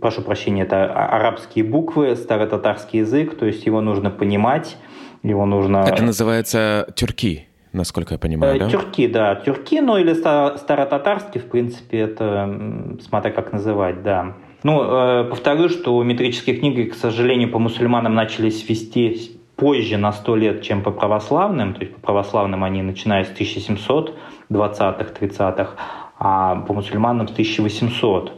[0.00, 4.78] прошу прощения, это арабские буквы, старотатарский язык, то есть его нужно понимать,
[5.22, 5.84] его нужно...
[5.86, 8.70] Это называется тюрки, насколько я понимаю, э, да?
[8.70, 9.34] Тюрки, да.
[9.36, 14.34] Тюрки, ну или старотатарский, в принципе, это смотря как называть, да.
[14.66, 20.34] Ну, э, повторю, что метрические книги, к сожалению, по мусульманам начались вести позже на сто
[20.34, 21.72] лет, чем по православным.
[21.74, 25.70] То есть по православным они начиная с 1720-х, 30-х,
[26.18, 28.32] а по мусульманам с 1800.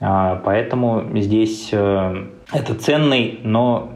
[0.00, 3.92] А, поэтому здесь э, это ценный, но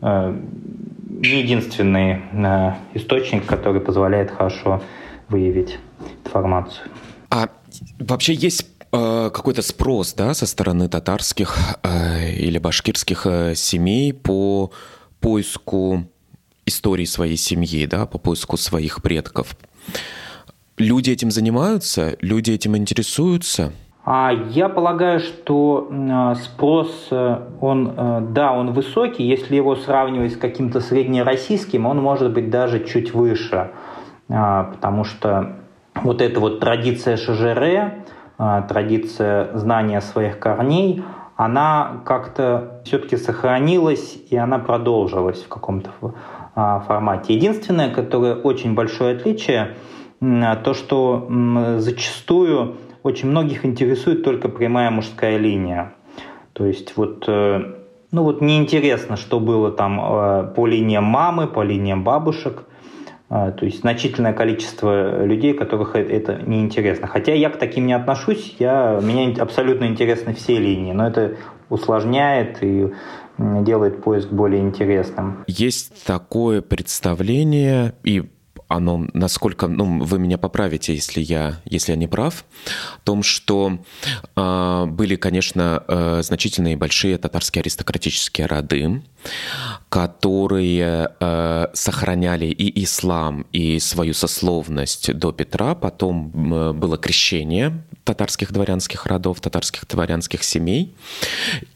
[0.00, 4.82] не единственный э, источник, который позволяет хорошо
[5.28, 5.80] выявить
[6.24, 6.86] информацию.
[7.30, 7.48] А
[7.98, 14.70] вообще есть э, какой-то спрос да, со стороны татарских э, или башкирских э, семей по
[15.20, 16.04] поиску
[16.66, 19.56] истории своей семьи, да, по поиску своих предков.
[20.76, 23.72] Люди этим занимаются, люди этим интересуются–
[24.10, 30.32] а я полагаю, что э, спрос, э, он, э, да, он высокий, если его сравнивать
[30.32, 33.70] с каким-то среднероссийским, он может быть даже чуть выше,
[34.28, 35.56] потому что
[35.94, 37.96] вот эта вот традиция ШЖР,
[38.38, 41.02] традиция знания своих корней,
[41.36, 45.90] она как-то все-таки сохранилась и она продолжилась в каком-то
[46.54, 47.34] формате.
[47.34, 49.74] Единственное, которое очень большое отличие,
[50.20, 51.28] то, что
[51.78, 55.94] зачастую очень многих интересует только прямая мужская линия.
[56.52, 57.74] То есть вот, э,
[58.10, 62.64] ну вот неинтересно, что было там э, по линиям мамы, по линиям бабушек.
[63.30, 67.06] Э, то есть значительное количество людей, которых это неинтересно.
[67.06, 71.36] Хотя я к таким не отношусь, я, мне абсолютно интересны все линии, но это
[71.68, 72.88] усложняет и
[73.38, 75.44] делает поиск более интересным.
[75.46, 78.24] Есть такое представление, и
[78.68, 82.44] оно, насколько, ну, вы меня поправите, если я, если я не прав,
[83.00, 83.78] в том, что
[84.36, 89.02] э, были, конечно, э, значительные большие татарские аристократические роды,
[89.88, 95.74] которые э, сохраняли и ислам, и свою сословность до Петра.
[95.74, 100.94] Потом э, было крещение татарских дворянских родов, татарских дворянских семей.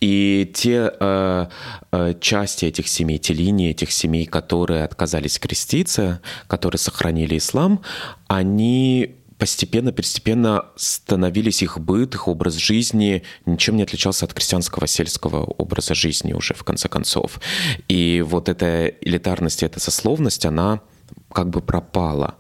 [0.01, 1.47] И те э,
[1.93, 7.81] э, части этих семей, те линии этих семей, которые отказались креститься, которые сохранили ислам,
[8.29, 15.97] они постепенно-постепенно становились их быт, их образ жизни ничем не отличался от крестьянского сельского образа
[15.97, 17.41] жизни уже в конце концов.
[17.89, 20.81] И вот эта элитарность, эта сословность, она
[21.33, 22.37] как бы пропала.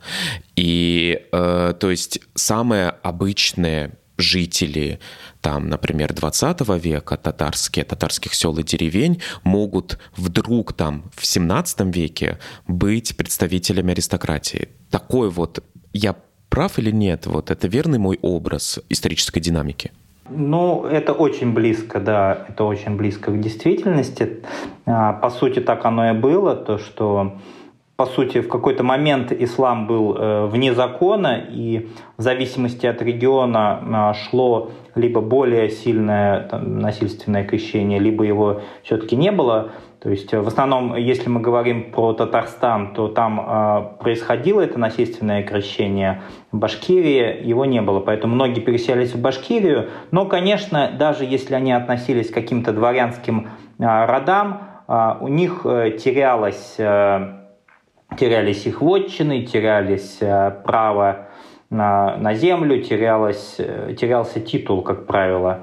[0.55, 5.01] И э, то есть самые обычные жители,
[5.41, 12.39] там, например, 20 века, татарские, татарских сел и деревень, могут вдруг там в 17 веке
[12.69, 14.69] быть представителями аристократии.
[14.89, 16.15] Такой вот, я
[16.53, 17.27] прав или нет?
[17.27, 19.91] Вот это верный мой образ исторической динамики?
[20.29, 24.43] Ну, это очень близко, да, это очень близко к действительности.
[24.85, 27.39] А, по сути, так оно и было, то, что
[27.97, 34.13] по сути, в какой-то момент ислам был э, вне закона, и в зависимости от региона
[34.15, 39.71] э, шло либо более сильное там, насильственное крещение, либо его все-таки не было.
[40.03, 45.45] То есть в основном, если мы говорим про Татарстан, то там э, происходило это насильственное
[45.45, 46.23] крещение.
[46.51, 49.91] В Башкирии его не было, поэтому многие переселились в Башкирию.
[50.11, 55.93] Но, конечно, даже если они относились к каким-то дворянским э, родам, э, у них э,
[55.93, 56.75] терялось...
[56.79, 57.39] Э,
[58.19, 61.29] терялись их вотчины, терялись э, право
[61.71, 65.61] на, на землю, терялось, э, терялся титул, как правило.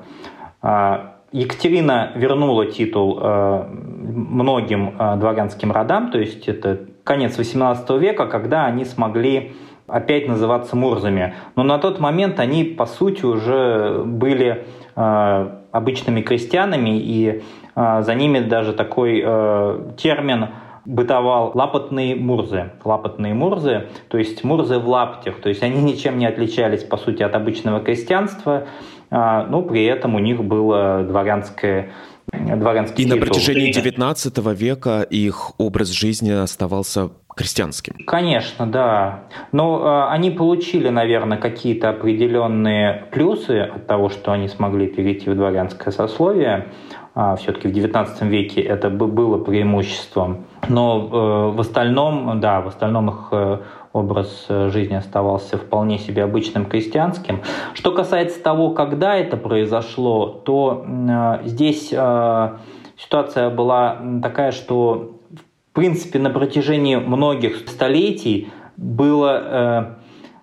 [1.31, 8.85] Екатерина вернула титул э, многим дворянским родам, то есть это конец XVIII века, когда они
[8.85, 9.53] смогли
[9.87, 11.33] опять называться Мурзами.
[11.55, 14.65] Но на тот момент они, по сути, уже были
[14.95, 17.43] обычными крестьянами, и
[17.75, 19.21] за ними даже такой
[19.97, 20.49] термин–
[20.89, 22.71] бытовал лапотные мурзы.
[22.83, 27.21] Лапотные мурзы, то есть мурзы в лаптях, то есть они ничем не отличались, по сути,
[27.21, 28.65] от обычного крестьянства,
[29.11, 31.89] но при этом у них было дворянское
[32.31, 33.19] дворянский И титул.
[33.19, 37.95] на протяжении XIX века их образ жизни оставался крестьянским.
[38.05, 39.21] Конечно, да.
[39.53, 45.35] Но э, они получили, наверное, какие-то определенные плюсы от того, что они смогли перейти в
[45.35, 46.67] дворянское сословие.
[47.15, 50.45] А, все-таки в XIX веке это было преимуществом.
[50.67, 53.59] Но э, в остальном, да, в остальном их э,
[53.93, 57.41] образ э, жизни оставался вполне себе обычным крестьянским.
[57.73, 60.85] Что касается того, когда это произошло, то
[61.45, 69.97] здесь ситуация была такая, что в принципе на протяжении многих столетий было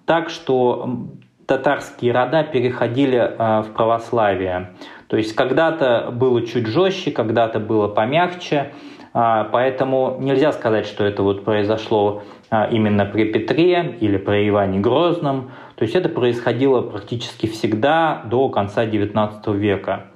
[0.06, 1.08] так, что
[1.46, 4.72] татарские рода переходили в православие.
[5.08, 8.72] То есть когда-то было чуть жестче, когда-то было помягче,
[9.18, 12.22] а, поэтому нельзя сказать, что это вот произошло
[12.64, 15.50] именно при Петре или при Иване Грозном.
[15.76, 20.06] То есть это происходило практически всегда до конца XIX века.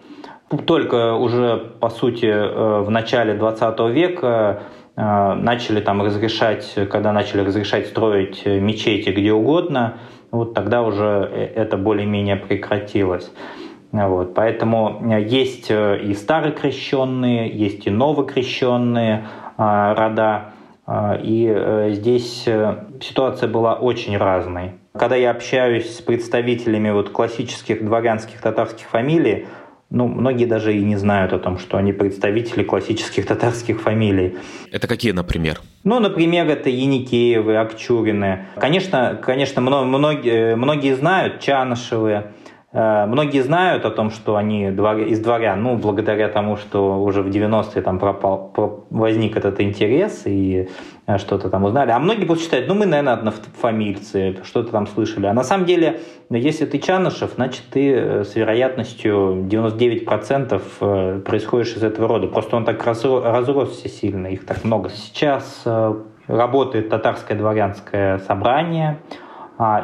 [0.67, 4.63] Только уже, по сути, э, в начале XX века
[4.97, 9.99] э, начали там разрешать, когда начали разрешать строить мечети где угодно,
[10.31, 13.31] вот тогда уже э, это более-менее прекратилось.
[13.93, 19.27] Вот, поэтому э, есть э, и старокрещенные, есть и новокрещенные
[19.59, 20.50] э, рода,
[21.23, 22.43] и здесь
[23.01, 24.73] ситуация была очень разной.
[24.99, 29.47] Когда я общаюсь с представителями вот классических дворянских татарских фамилий,
[29.91, 34.37] ну, многие даже и не знают о том, что они представители классических татарских фамилий.
[34.71, 35.61] Это какие, например?
[35.83, 38.47] Ну, например, это Яникеевы, Акчурины.
[38.57, 42.40] Конечно, конечно многие, многие знают Чанышевы, Э,
[42.73, 47.83] многие знают о том, что они из дворян, ну, благодаря тому, что уже в 90-е
[47.83, 50.69] там пропал, возник этот интерес и
[51.07, 51.91] э, что-то там узнали.
[51.91, 55.27] А многие просто считают, ну, мы, наверное, однофамильцы, что-то там слышали.
[55.27, 56.01] А на самом деле,
[56.31, 62.29] если ты Чанышев, значит, ты э, с вероятностью 99% происходишь из этого рода.
[62.29, 64.91] Просто он так разросся сильно, их так много.
[64.91, 65.65] Сейчас
[66.29, 69.01] работает татарское дворянское собрание,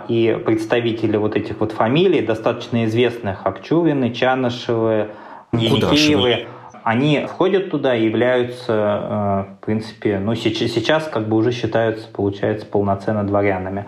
[0.08, 5.08] и представители вот этих вот фамилий, достаточно известных, Акчурины, Чанышевы,
[5.52, 6.46] Еникеевы,
[6.86, 12.06] они входят туда и являются, э, в принципе, ну сейчас, сейчас как бы уже считаются,
[12.06, 13.86] получается, полноценно дворянами.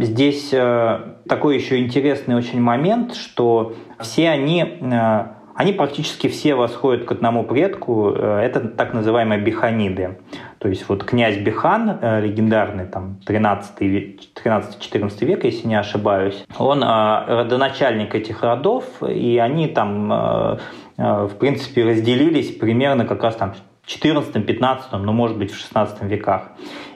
[0.00, 5.26] Здесь э, такой еще интересный очень момент, что все они э,
[5.56, 10.18] они практически все восходят к одному предку, это так называемые биханиды.
[10.58, 16.86] То есть вот князь Бихан, э, легендарный там 13-14 век, если не ошибаюсь, он э,
[16.86, 20.58] родоначальник этих родов, и они там, э,
[20.96, 26.48] в принципе, разделились примерно как раз там в 14-15, ну, может быть, в 16 веках.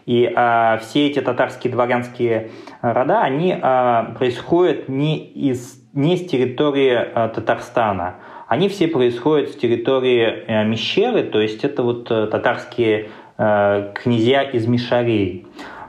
[0.07, 2.51] И э, все эти татарские дворянские
[2.83, 8.17] рода, они э, происходят не, из, не с территории э, Татарстана,
[8.51, 13.09] они все происходят с территории э, Мещеры, то есть это вот э, татарские
[13.43, 15.47] Э, князья из Мишарей.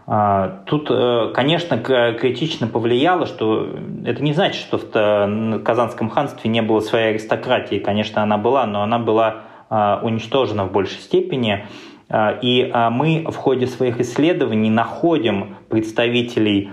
[0.08, 0.90] А, тут,
[1.34, 3.68] конечно, критично повлияло, что
[4.06, 7.80] это не значит, что в Казанском ханстве не было своей аристократии.
[7.80, 11.66] Конечно, она была, но она была а, уничтожена в большей степени.
[12.08, 16.72] А, и мы в ходе своих исследований находим представителей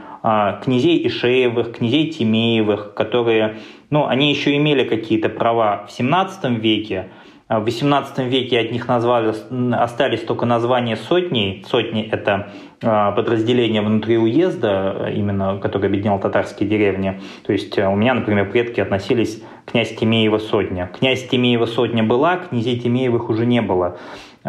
[0.63, 3.59] князей Ишеевых, князей Тимеевых, которые,
[3.91, 7.11] ну, они еще имели какие-то права в 17 веке,
[7.49, 9.33] в XVIII веке от них назвали,
[9.73, 11.65] остались только названия сотни.
[11.67, 12.53] Сотни– это
[12.83, 17.23] а, подразделение внутри уезда, именно, которое объединял татарские деревни.
[17.47, 20.91] То есть а, у меня, например, предки относились князь Тимеева сотня.
[20.99, 23.97] Князь Тимеева сотня была, князей Тимеевых уже не было.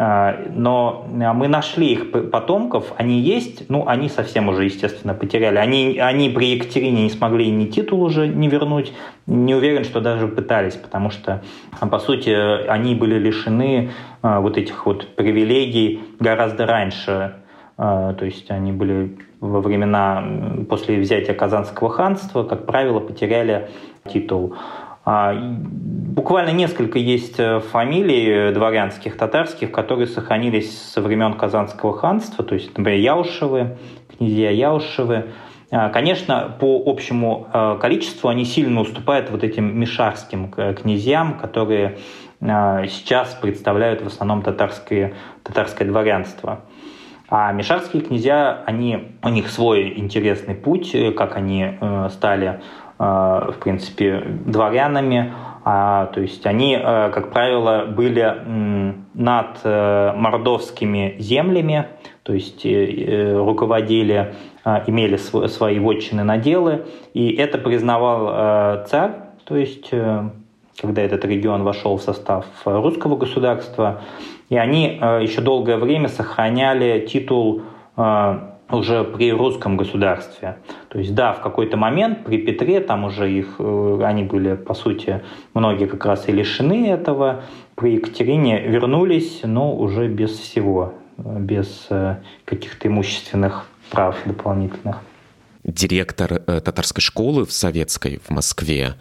[0.02, 5.58] Но мы нашли их потомков, они есть, ну, они совсем уже, естественно, потеряли.
[5.58, 8.94] Они, они при Екатерине не смогли ни титул уже не вернуть,
[9.26, 11.42] не уверен, что даже пытались, потому что,
[11.80, 12.30] по сути,
[12.66, 13.90] они были лишены
[14.22, 17.34] вот этих вот привилегий гораздо раньше.
[17.76, 20.24] То есть они были во времена
[20.70, 23.68] после взятия Казанского ханства, как правило, потеряли
[24.10, 24.54] титул.
[25.02, 32.54] А, буквально несколько есть э, фамилий дворянских, татарских, которые сохранились со времен Казанского ханства, то
[32.54, 33.78] есть, например, Яушевы,
[34.18, 35.30] князья Яушевы.
[35.70, 41.98] А, конечно, по общему э, количеству они сильно уступают вот этим мишарским э, князьям, которые
[42.42, 46.60] сейчас представляют в основном татарское, татарское дворянство.
[47.28, 51.76] А мишарские князья, они, у них свой интересный путь, как они
[52.08, 52.60] стали Э,
[53.00, 55.32] в принципе, дворянами.
[55.64, 58.42] А, то есть они, э, как правило, были
[59.14, 61.86] над э, мордовскими землями,
[62.22, 64.34] то есть руководили,
[64.86, 66.84] имели свои вотчины наделы,
[67.14, 69.12] и это признавал царь,
[69.44, 69.90] то есть
[70.80, 74.02] когда этот регион вошел в состав русского государства,
[74.50, 77.62] и они еще долгое время сохраняли титул
[78.72, 80.58] уже при русском государстве.
[80.88, 84.74] То есть, да, в какой-то момент при Петре там уже их, э, они были, по
[84.74, 85.22] сути,
[85.54, 87.42] многие как раз и лишены этого.
[87.74, 94.98] При Екатерине вернулись, но уже без всего, без э, каких-то имущественных прав дополнительных
[95.64, 98.94] директор э, татарской школы в советской в Москве.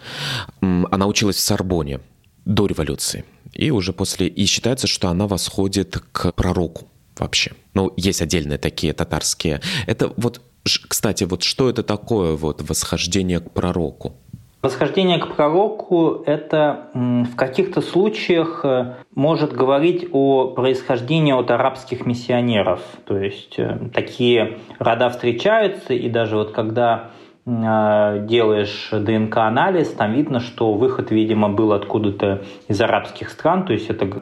[0.61, 2.01] Она училась в Сорбоне
[2.45, 3.23] до революции.
[3.53, 4.27] И уже после...
[4.27, 6.87] И считается, что она восходит к пророку
[7.19, 7.51] вообще.
[7.73, 9.61] Ну, есть отдельные такие татарские.
[9.87, 14.13] Это вот, кстати, вот что это такое вот восхождение к пророку?
[14.61, 22.81] Восхождение к пророку– это в каких-то случаях э, может говорить о происхождении от арабских миссионеров.
[23.05, 27.11] То есть э, такие рода встречаются, и даже вот когда
[27.45, 34.21] делаешь ДНК-анализ, там видно, что выход, видимо, был откуда-то из арабских стран, то есть это,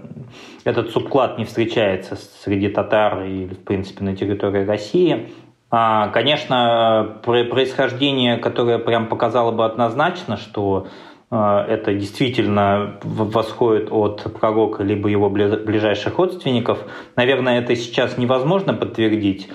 [0.63, 5.29] этот субклад не встречается среди татар и, в принципе, на территории России.
[5.69, 10.87] А, конечно, происхождение, которое прям показало бы однозначно, что
[11.29, 16.79] э, это действительно восходит от пророка либо его ближайших родственников.
[17.17, 19.49] Наверное, это сейчас невозможно подтвердить,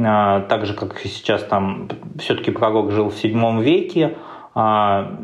[0.00, 1.88] так же, как и сейчас там
[2.18, 4.16] все-таки пророк жил в седьмом веке,
[4.54, 5.16] а,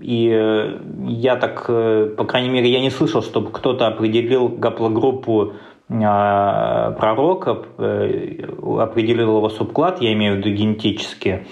[0.00, 5.52] и я так, э, по крайней мере, я не слышал, чтобы кто-то определил гаплогруппу
[5.88, 8.44] а, пророка, э,
[8.78, 11.46] определил его субклад, я имею в виду генетически,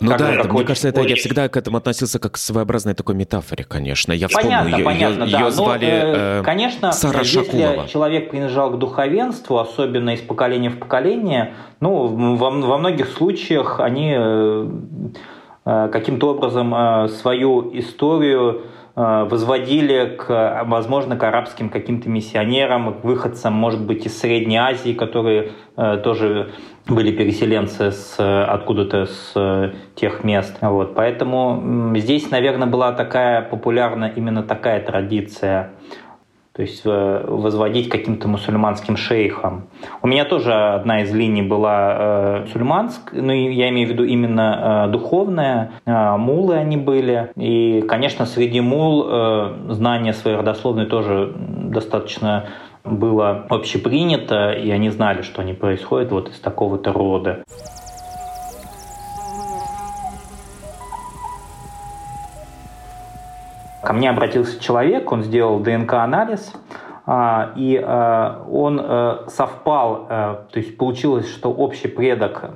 [0.00, 3.14] ну да, это, мне кажется, это, я всегда к этому относился как к своеобразной такой
[3.14, 4.12] метафоре, конечно.
[4.12, 5.40] Я понятно, вспомнил, понятно, ее, да.
[5.40, 7.88] ее звали Но, э, Конечно, Сара если Шакулова.
[7.88, 14.14] человек принадлежал к духовенству, особенно из поколения в поколение, ну, во, во многих случаях они
[14.16, 14.70] э,
[15.66, 23.04] э, каким-то образом э, свою историю э, возводили к, возможно, к арабским каким-то миссионерам, к
[23.04, 26.52] выходцам, может быть, из Средней Азии, которые э, тоже
[26.86, 30.58] были переселенцы с, откуда-то с э, тех мест.
[30.60, 30.94] Вот.
[30.94, 35.72] Поэтому здесь, наверное, была такая популярна именно такая традиция
[36.60, 39.68] то есть э, возводить каким-то мусульманским шейхам.
[40.02, 44.84] У меня тоже одна из линий была э, мусульманская, ну я имею в виду именно
[44.86, 47.30] э, духовная, э, мулы они были.
[47.34, 52.48] И, конечно, среди мул э, знание своей родословной тоже достаточно
[52.84, 57.42] было общепринято, и они знали, что они происходят вот из такого-то рода.
[63.82, 66.52] Ко мне обратился человек, он сделал ДНК-анализ,
[67.06, 72.50] а, и а, он э, совпал, э, то есть получилось, что общий предок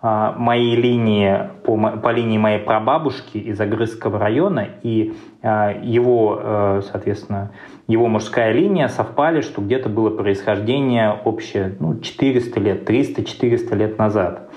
[0.00, 7.52] а, моей линии, по, по линии моей прабабушки из Огрызского района и его, э, соответственно,
[7.88, 14.50] его мужская линия совпали, что где-то было происхождение общее ну, 400 лет, 300-400 лет назад.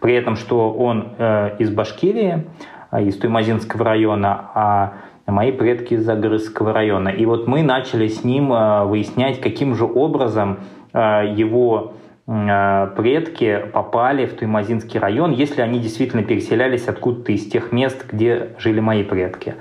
[0.00, 1.12] При этом, что он
[1.58, 2.46] из Башкирии,
[2.92, 4.92] из Туймазинского района, а
[5.26, 7.08] мои предки из Загрызского района.
[7.08, 10.58] И вот мы начали с ним э, выяснять, каким же образом
[10.94, 11.94] его
[12.26, 18.54] Э, предки попали в Туймазинский район, если они действительно переселялись откуда-то из тех мест, где
[18.58, 19.56] жили мои предки.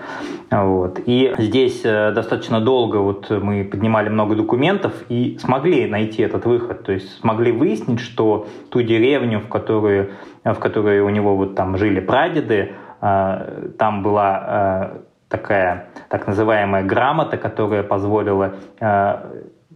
[0.50, 1.02] Вот.
[1.06, 6.84] И здесь э, достаточно долго вот мы поднимали много документов и смогли найти этот выход,
[6.84, 10.12] то есть смогли выяснить, что ту деревню, в которой,
[10.46, 12.72] в которой у него вот там жили прадеды,
[13.02, 15.02] э, там была
[15.34, 18.54] такая так называемая грамота, которая позволила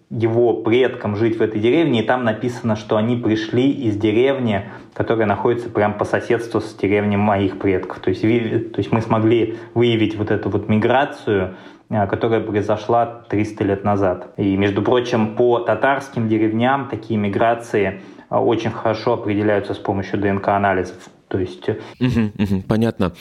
[0.10, 5.28] его предкам жить в этой деревне, и там написано, что они пришли из деревни, которая
[5.28, 8.00] находится прямо по соседству с деревней моих предков.
[8.00, 11.56] То есть, то есть мы смогли выявить вот эту вот миграцию,
[11.90, 14.34] а, которая произошла 300 лет назад.
[14.38, 20.98] И, между прочим, по татарским деревням такие миграции а, очень хорошо определяются с помощью ДНК-анализов.
[21.28, 21.68] То есть...
[21.68, 23.14] Угу, угу, понятно.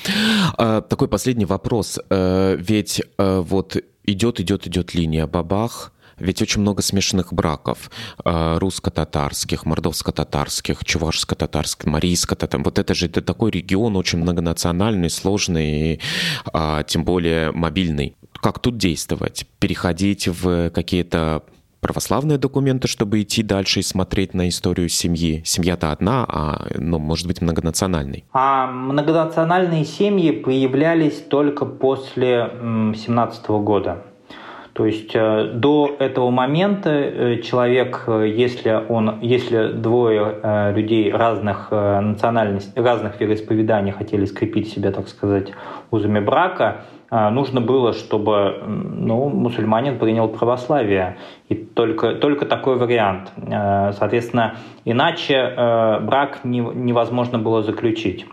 [0.57, 1.99] А, такой последний вопрос.
[2.09, 7.91] А, ведь а, вот идет, идет, идет линия бабах, ведь очень много смешанных браков.
[8.25, 12.65] Русско-татарских, мордовско-татарских, чувашско-татарских, марийско-татарских.
[12.65, 16.01] Вот это же это такой регион очень многонациональный, сложный,
[16.47, 18.17] а, тем более мобильный.
[18.41, 19.47] Как тут действовать?
[19.59, 21.43] Переходить в какие-то
[21.87, 25.43] православные документы, чтобы идти дальше и смотреть на историю семьи.
[25.45, 28.25] Семья-то одна, а, ну, может быть, многонациональной.
[28.33, 34.03] А многонациональные семьи появлялись только после 17 года.
[34.73, 41.71] То есть э, до этого момента э, человек, э, если, он, если двое людей разных
[41.71, 45.53] национальностей, разных вероисповеданий хотели скрепить себя, так сказать,
[45.93, 51.19] узами брака, нужно было, чтобы ну, мусульманин принял православие.
[51.49, 53.33] И только, только такой вариант.
[53.99, 55.53] Соответственно, иначе
[56.03, 58.27] брак невозможно было заключить.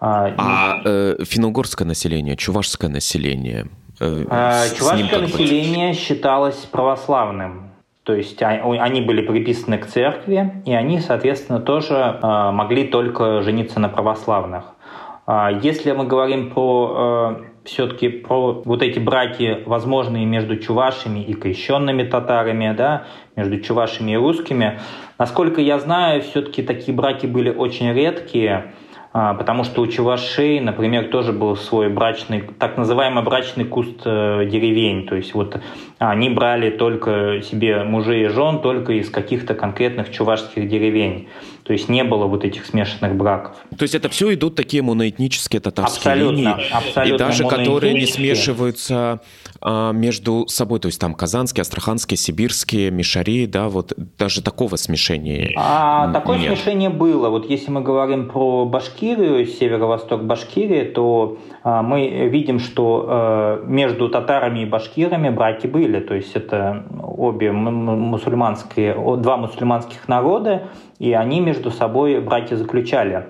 [0.00, 3.66] А э, финно-угорское население, чувашское население,
[4.00, 7.70] Э, а, Чувашское население считалось православным.
[8.02, 13.78] То есть они были приписаны к церкви, и они, соответственно, тоже а, могли только жениться
[13.78, 14.64] на православных.
[15.26, 22.04] А, если мы говорим про все-таки про вот эти браки, возможные между чувашами и крещенными
[22.04, 23.06] татарами, да,
[23.36, 24.80] между чувашами и русскими,
[25.18, 28.72] насколько я знаю, все-таки такие браки были очень редкие.
[29.12, 34.46] А, потому что у чувашей, например, тоже был свой брачный, так называемый брачный куст э,
[34.46, 35.60] деревень, то есть вот
[35.98, 41.28] они брали только себе мужей и жен только из каких-то конкретных чувашских деревень.
[41.70, 43.54] То есть не было вот этих смешанных браков.
[43.78, 48.06] То есть это все идут такие моноэтнические татарские абсолютно, линии, абсолютно и даже которые не
[48.06, 49.20] смешиваются
[49.60, 55.52] а, между собой, то есть там казанские, астраханские, сибирские, мишари, да, вот даже такого смешения
[55.56, 56.58] а, Такое нет.
[56.58, 57.28] смешение было.
[57.28, 64.08] Вот если мы говорим про Башкирию, северо-восток Башкирии, то а, мы видим, что а, между
[64.08, 70.64] татарами и башкирами браки были, то есть это обе мусульманские, два мусульманских народа,
[71.00, 73.26] и они между собой браки заключали.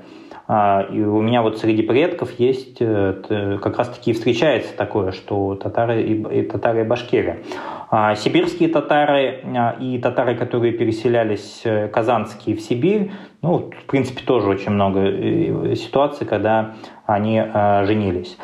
[0.47, 5.55] А, и у меня вот среди предков есть, э, как раз таки встречается такое, что
[5.55, 7.45] татары и, и татары и башкиры.
[7.89, 14.23] А, сибирские татары а, и татары, которые переселялись э, казанские в Сибирь, ну, в принципе,
[14.25, 16.75] тоже очень много э, ситуаций, когда
[17.07, 17.43] они
[17.85, 18.39] женились.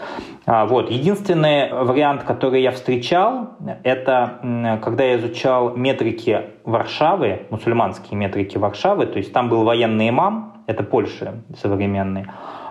[0.47, 0.91] Вот.
[0.91, 3.51] Единственный вариант, который я встречал,
[3.85, 10.65] это когда я изучал метрики Варшавы, мусульманские метрики Варшавы, то есть там был военный имам,
[10.67, 12.27] это Польша современный,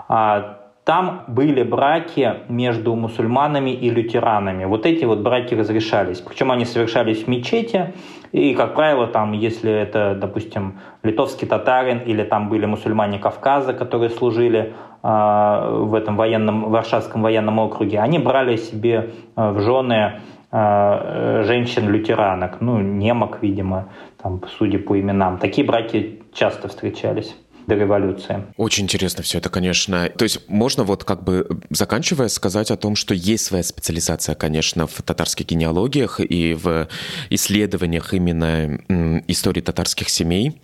[0.09, 4.65] а, там были браки между мусульманами и лютеранами.
[4.65, 6.19] Вот эти вот браки разрешались.
[6.21, 7.93] Причем они совершались в мечети.
[8.31, 14.11] И, как правило, там, если это, допустим, литовский татарин или там были мусульмане Кавказа, которые
[14.11, 20.19] служили э, в этом военном, Варшавском военном округе, они брали себе э, в жены
[20.51, 23.87] э, женщин-лютеранок, ну, немок, видимо,
[24.21, 25.39] там, судя по именам.
[25.39, 27.35] Такие браки часто встречались
[27.67, 28.45] до революции.
[28.57, 30.09] Очень интересно все это, конечно.
[30.09, 34.87] То есть можно вот как бы заканчивая сказать о том, что есть своя специализация, конечно,
[34.87, 36.87] в татарских генеалогиях и в
[37.29, 38.79] исследованиях именно
[39.27, 40.61] истории татарских семей.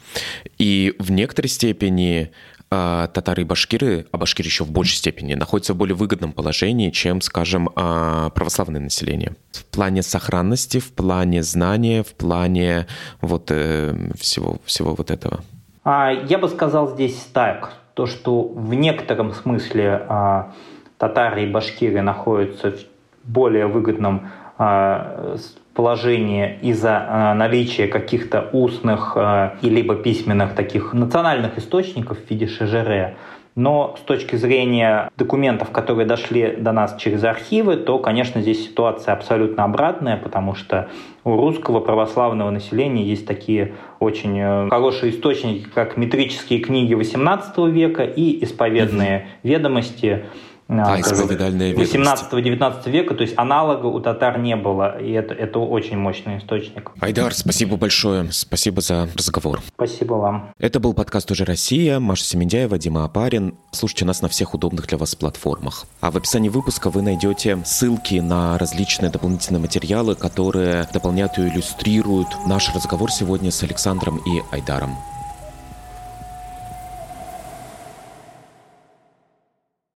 [0.57, 2.31] И в некоторой степени
[2.73, 6.89] а, татары и башкиры, а башкиры еще в большей степени, находятся в более выгодном положении,
[6.89, 9.35] чем, скажем, а, православное население.
[9.51, 12.87] В плане сохранности, в плане знания, в плане
[13.19, 15.43] вот э, всего, всего вот этого.
[15.83, 20.51] А, я бы сказал здесь так, то, что в некотором смысле а,
[20.97, 22.77] татары и башкиры находятся в
[23.23, 25.37] более выгодном а,
[25.73, 29.17] положении из-за наличия каких-то устных
[29.61, 33.15] и либо письменных таких национальных источников в виде ШЖР,
[33.55, 39.13] но с точки зрения документов, которые дошли до нас через архивы, то, конечно, здесь ситуация
[39.13, 40.89] абсолютно обратная, потому что
[41.23, 48.03] у русского православного населения есть такие очень э, хорошие источники, как метрические книги XVIII века
[48.03, 50.25] и исповедные ведомости
[50.71, 55.97] а, исповедальная 18-19 века, то есть аналога у татар не было, и это, это очень
[55.97, 56.91] мощный источник.
[56.99, 59.61] Айдар, спасибо большое, спасибо за разговор.
[59.75, 60.51] Спасибо вам.
[60.57, 63.55] Это был подкаст «Уже Россия», Маша Семендяева, Дима Апарин.
[63.71, 65.85] Слушайте нас на всех удобных для вас платформах.
[65.99, 72.29] А в описании выпуска вы найдете ссылки на различные дополнительные материалы, которые дополняют и иллюстрируют
[72.47, 74.95] наш разговор сегодня с Александром и Айдаром.